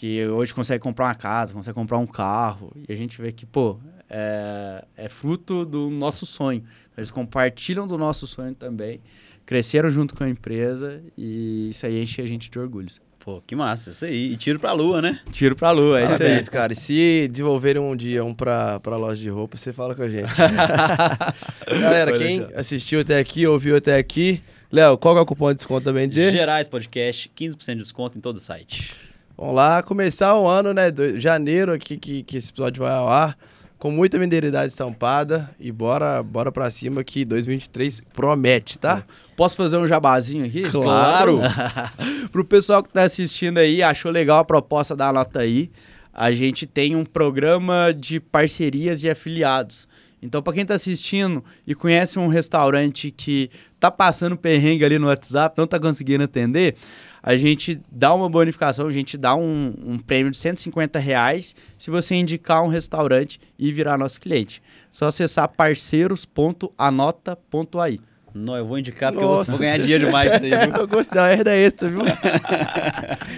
[0.00, 3.44] que hoje consegue comprar uma casa, consegue comprar um carro, e a gente vê que,
[3.44, 3.78] pô,
[4.08, 6.64] é, é fruto do nosso sonho.
[6.96, 8.98] Eles compartilham do nosso sonho também,
[9.44, 12.98] cresceram junto com a empresa, e isso aí enche a gente de orgulhos.
[13.18, 14.32] Pô, que massa, isso aí.
[14.32, 15.20] E tiro pra lua, né?
[15.30, 16.18] Tiro pra lua, é isso aí.
[16.18, 16.72] Parabéns, cara.
[16.72, 20.08] E se desenvolverem um dia um pra, pra loja de roupa, você fala com a
[20.08, 20.32] gente.
[21.68, 24.42] Galera, Pode quem assistiu até aqui, ouviu até aqui.
[24.72, 26.32] Léo, qual que é o cupom de desconto também dizer?
[26.32, 29.09] Gerais Podcast, 15% de desconto em todo o site.
[29.40, 30.90] Vamos lá, começar o ano, né?
[30.90, 33.38] do- janeiro aqui que, que esse episódio vai ao ar.
[33.78, 35.48] Com muita mineiridade estampada.
[35.58, 39.02] E bora, bora pra cima que 2023 promete, tá?
[39.38, 40.64] Posso fazer um jabazinho aqui?
[40.70, 41.40] Claro.
[42.30, 45.70] Pro pessoal que tá assistindo aí, achou legal a proposta da Anota aí.
[46.12, 49.88] a gente tem um programa de parcerias e afiliados.
[50.22, 53.48] Então, para quem está assistindo e conhece um restaurante que
[53.80, 56.76] tá passando perrengue ali no WhatsApp, não tá conseguindo atender,
[57.22, 61.90] a gente dá uma bonificação, a gente dá um, um prêmio de 150 reais se
[61.90, 64.62] você indicar um restaurante e virar nosso cliente.
[64.90, 67.98] Só acessar parceiros.anota.ai.
[68.32, 70.76] Não, eu vou indicar porque Nossa, eu vou ganhar dinheiro demais isso aí, viu?
[70.80, 71.98] Eu gostei, uma herda extra, viu?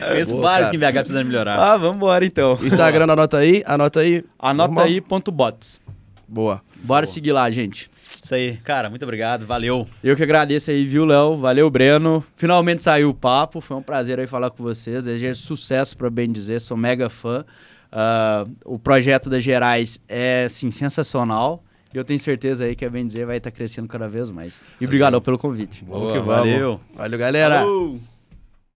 [0.06, 0.70] Conheço Boa, vários cara.
[0.70, 1.58] que em BH precisam melhorar.
[1.58, 2.58] Ah, vamos embora então.
[2.60, 4.22] O Instagram anota aí, anota aí.
[4.38, 4.84] Anota Normal?
[4.84, 5.80] aí ponto bots.
[6.28, 6.60] Boa.
[6.82, 7.88] Bora seguir lá, gente.
[8.22, 8.56] Isso aí.
[8.58, 9.44] Cara, muito obrigado.
[9.44, 9.88] Valeu.
[10.02, 11.36] Eu que agradeço aí, viu, Léo?
[11.38, 12.24] Valeu, Breno.
[12.36, 13.60] Finalmente saiu o papo.
[13.60, 15.04] Foi um prazer aí falar com vocês.
[15.04, 16.60] Desejo sucesso, para bem dizer.
[16.60, 17.44] Sou mega fã.
[17.90, 21.62] Ah, o projeto da Gerais é, assim, sensacional.
[21.92, 24.62] E eu tenho certeza aí que a Bem Dizer vai estar crescendo cada vez mais.
[24.80, 25.84] E obrigado pelo convite.
[25.84, 26.80] Boa, que valeu.
[26.94, 27.58] Valeu, galera.
[27.58, 28.00] Falou.